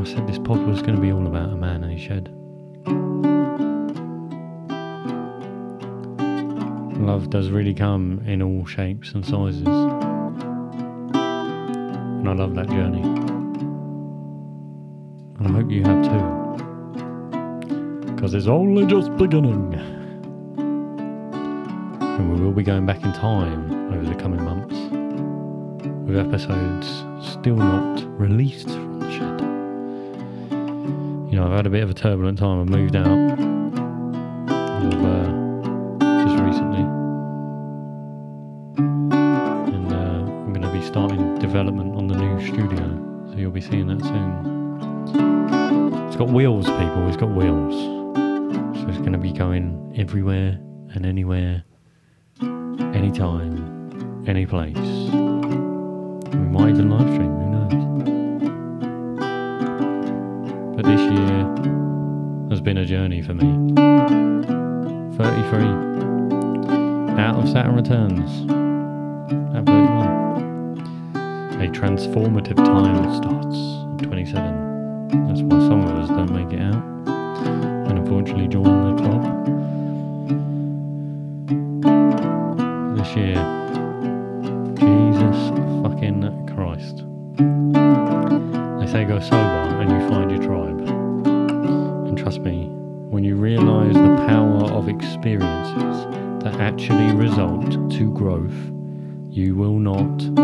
I 0.00 0.04
said 0.04 0.26
this 0.26 0.38
pod 0.38 0.60
was 0.66 0.80
going 0.82 0.94
to 0.96 1.00
be 1.00 1.12
all 1.12 1.26
about 1.26 1.50
a 1.52 1.56
man 1.56 1.84
and 1.84 1.92
his 1.92 2.00
shed. 2.00 2.30
Love 7.04 7.28
does 7.30 7.50
really 7.50 7.74
come 7.74 8.22
in 8.26 8.40
all 8.40 8.64
shapes 8.64 9.12
and 9.12 9.26
sizes. 9.26 9.66
And 11.14 12.28
I 12.28 12.32
love 12.32 12.54
that 12.54 12.68
journey. 12.68 13.02
And 15.38 15.46
I 15.46 15.50
hope 15.50 15.70
you 15.70 15.82
have 15.82 16.02
too. 16.04 16.44
Because 18.14 18.32
it's 18.32 18.46
only 18.46 18.86
just 18.86 19.14
beginning. 19.16 19.74
And 22.00 22.32
we 22.32 22.40
will 22.40 22.52
be 22.52 22.62
going 22.62 22.86
back 22.86 23.02
in 23.02 23.12
time 23.12 23.92
over 23.92 24.06
the 24.06 24.14
coming 24.14 24.42
months 24.42 24.93
with 26.04 26.16
episodes 26.18 26.86
still 27.26 27.56
not 27.56 28.02
released 28.20 28.68
from 28.68 29.00
the 29.00 29.10
shed. 29.10 29.40
You 31.30 31.40
know, 31.40 31.46
I've 31.46 31.56
had 31.56 31.66
a 31.66 31.70
bit 31.70 31.82
of 31.82 31.90
a 31.90 31.94
turbulent 31.94 32.38
time. 32.38 32.60
I've 32.60 32.68
moved 32.68 32.94
out 32.94 33.06
of, 33.06 34.94
uh, 35.02 35.26
just 36.24 36.44
recently. 36.44 36.84
And 38.76 39.92
uh, 39.92 39.96
I'm 39.96 40.52
going 40.52 40.62
to 40.62 40.72
be 40.72 40.82
starting 40.82 41.38
development 41.38 41.96
on 41.96 42.06
the 42.06 42.16
new 42.16 42.38
studio. 42.46 43.30
So 43.30 43.36
you'll 43.38 43.50
be 43.50 43.62
seeing 43.62 43.86
that 43.86 44.02
soon. 44.02 44.54
It's 46.06 46.16
got 46.16 46.28
wheels, 46.28 46.66
people. 46.66 47.08
It's 47.08 47.16
got 47.16 47.30
wheels. 47.30 47.74
So 48.80 48.88
it's 48.88 48.98
going 48.98 49.12
to 49.12 49.18
be 49.18 49.32
going 49.32 49.94
everywhere 49.96 50.60
and 50.94 51.06
anywhere, 51.06 51.64
anytime, 52.40 54.24
any 54.28 54.44
place. 54.44 55.23
Might 56.54 56.68
even 56.68 56.88
live 56.88 57.12
stream, 57.12 57.34
who 57.34 57.46
knows? 57.50 57.74
But 60.76 60.84
this 60.84 61.00
year 61.00 61.38
has 62.48 62.60
been 62.60 62.78
a 62.78 62.84
journey 62.84 63.22
for 63.22 63.34
me. 63.34 63.74
33. 65.16 65.64
Out 67.20 67.36
of 67.42 67.48
Saturn 67.48 67.74
Returns. 67.74 68.42
At 69.56 69.66
31. 69.66 71.58
A 71.60 71.66
transformative 71.72 72.64
time 72.64 73.12
starts 73.16 73.58
at 74.00 74.06
27. 74.06 75.26
That's 75.26 75.42
why 75.42 75.58
some 75.58 75.80
of 75.82 75.90
us 75.90 76.08
don't 76.08 76.30
make 76.30 76.52
it 76.52 76.62
out. 76.62 76.82
And 77.88 77.98
unfortunately 77.98 78.46
join 78.46 78.94
the 78.94 79.02
club. 79.02 79.22
This 82.96 83.16
year. 83.16 83.42
Jesus 84.78 85.63
say 88.94 89.04
go 89.04 89.18
sober 89.18 89.80
and 89.80 89.90
you 89.90 90.08
find 90.08 90.30
your 90.30 90.40
tribe. 90.40 90.78
And 92.06 92.16
trust 92.16 92.38
me, 92.42 92.68
when 93.10 93.24
you 93.24 93.34
realise 93.34 93.92
the 93.92 94.24
power 94.28 94.70
of 94.70 94.88
experiences 94.88 96.06
that 96.44 96.60
actually 96.60 97.12
result 97.12 97.90
to 97.90 98.12
growth, 98.12 98.54
you 99.30 99.56
will 99.56 99.80
not 99.80 100.43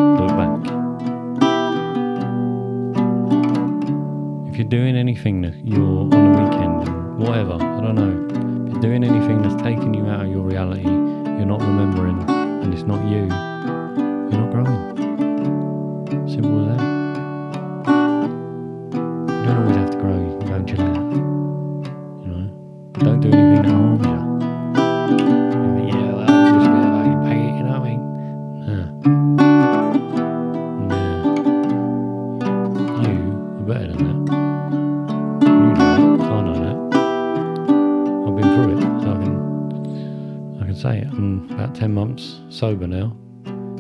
can 40.71 40.79
say 40.79 40.99
it. 40.99 41.09
I'm 41.09 41.51
about 41.51 41.75
ten 41.75 41.93
months 41.93 42.43
sober 42.49 42.87
now 42.87 43.17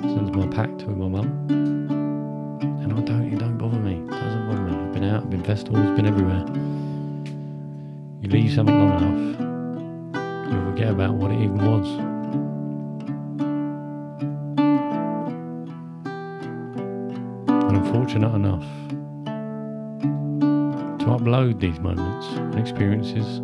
since 0.01 0.29
my 0.35 0.45
pact 0.49 0.83
with 0.83 0.97
my 0.97 1.07
mum. 1.07 1.47
And 2.83 2.93
I 2.93 3.01
don't, 3.03 3.33
it 3.33 3.39
don't 3.39 3.57
bother 3.59 3.79
me. 3.79 3.95
It 3.95 4.11
doesn't 4.11 4.49
bother 4.49 4.63
me. 4.63 4.73
I've 4.75 4.93
been 4.93 5.05
out, 5.05 5.23
I've 5.23 5.31
been 5.31 5.45
festivals, 5.45 5.87
been 5.95 6.07
everywhere. 6.07 6.45
You 8.23 8.29
leave 8.31 8.53
something 8.53 8.77
long 8.77 8.99
enough, 8.99 10.53
you'll 10.53 10.65
forget 10.73 10.89
about 10.89 11.15
what 11.15 11.31
it 11.31 11.41
even 11.41 11.59
was. 11.59 11.87
And 17.69 17.77
I'm 17.77 17.93
fortunate 17.93 18.35
enough 18.35 18.67
to 20.99 21.07
upload 21.07 21.61
these 21.61 21.79
moments 21.79 22.27
and 22.37 22.59
experiences 22.59 23.41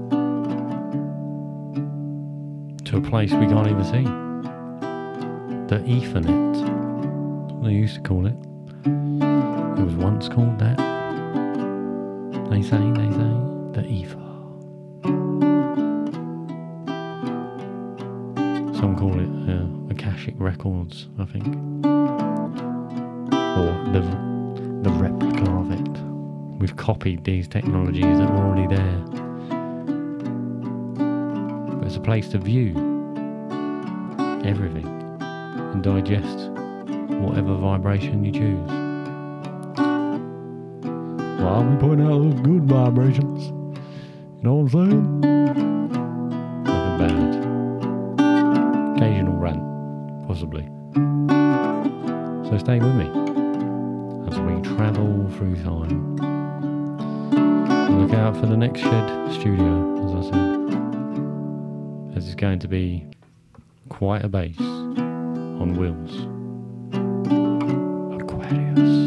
a 2.97 3.01
place 3.01 3.31
we 3.33 3.47
can't 3.47 3.69
even 3.69 3.85
see. 3.85 4.05
The 5.69 5.83
Ethernet. 5.85 6.47
They 7.63 7.73
used 7.73 7.97
to 7.97 8.01
call 8.01 8.27
it. 8.27 8.37
It 8.87 9.85
was 9.85 9.95
once 9.97 10.29
called 10.29 10.59
that. 10.61 10.79
They 12.49 12.63
say, 12.63 12.79
they 12.79 13.11
say, 13.11 13.35
the 13.73 13.85
ether. 13.87 14.17
Some 18.79 18.97
call 18.97 19.19
it 19.19 19.29
uh, 19.51 19.67
Akashic 19.93 20.37
Records, 20.39 21.09
I 21.19 21.25
think. 21.25 21.47
Or 23.35 23.73
the, 23.93 24.01
the 24.83 24.91
replica 24.91 25.51
of 25.51 25.73
it. 25.73 25.99
We've 26.61 26.77
copied 26.77 27.25
these 27.25 27.49
technologies 27.49 28.19
that 28.19 28.31
were 28.31 28.45
already 28.45 28.75
there. 28.75 28.99
But 31.79 31.87
it's 31.89 31.97
a 31.97 32.01
place 32.01 32.29
to 32.29 32.39
view 32.39 32.86
everything 34.47 34.87
and 34.87 35.83
digest 35.83 36.51
whatever 37.21 37.55
vibration 37.57 38.25
you 38.25 38.31
choose. 38.33 38.71
Well, 41.41 41.65
we 41.65 41.77
point 41.77 42.01
out 42.01 42.09
those 42.09 42.41
good 42.41 42.65
vibrations. 42.65 43.47
You 43.49 44.43
know 44.43 44.55
what 44.55 44.75
I'm 44.75 44.91
saying? 44.91 45.21
Nothing 46.65 46.99
bad. 46.99 48.97
Occasional 48.97 49.37
rant, 49.37 49.63
possibly. 50.27 50.69
So 52.49 52.59
stay 52.59 52.79
with 52.79 52.95
me 52.95 53.07
as 54.29 54.39
we 54.39 54.61
travel 54.63 55.29
through 55.37 55.57
time. 55.65 56.17
Look 57.99 58.13
out 58.15 58.37
for 58.37 58.47
the 58.47 58.57
next 58.57 58.81
shed 58.81 59.33
studio, 59.33 60.05
as 60.05 60.15
I 60.15 60.31
said. 60.31 60.47
As 62.17 62.27
it's 62.27 62.35
going 62.37 62.61
to 62.61 62.69
be 62.69 63.07
quite 63.97 64.23
a 64.23 64.29
base 64.29 64.61
on 64.61 65.75
wheels. 65.79 66.13
Aquarius, 68.21 69.06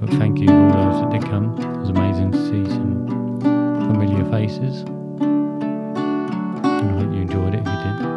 But 0.00 0.08
thank 0.14 0.38
you 0.38 0.46
to 0.46 0.54
all 0.54 0.70
those 0.70 1.02
that 1.02 1.10
did 1.10 1.30
come. 1.30 1.60
It 1.60 1.78
was 1.78 1.90
amazing 1.90 2.32
to 2.32 2.38
see 2.38 2.64
some 2.70 3.06
familiar 3.40 4.24
faces. 4.30 4.80
And 4.80 5.62
I 6.64 6.92
hope 6.92 7.12
you 7.12 7.20
enjoyed 7.20 7.54
it 7.54 7.60
if 7.60 7.66
you 7.66 7.98
did. 7.98 8.09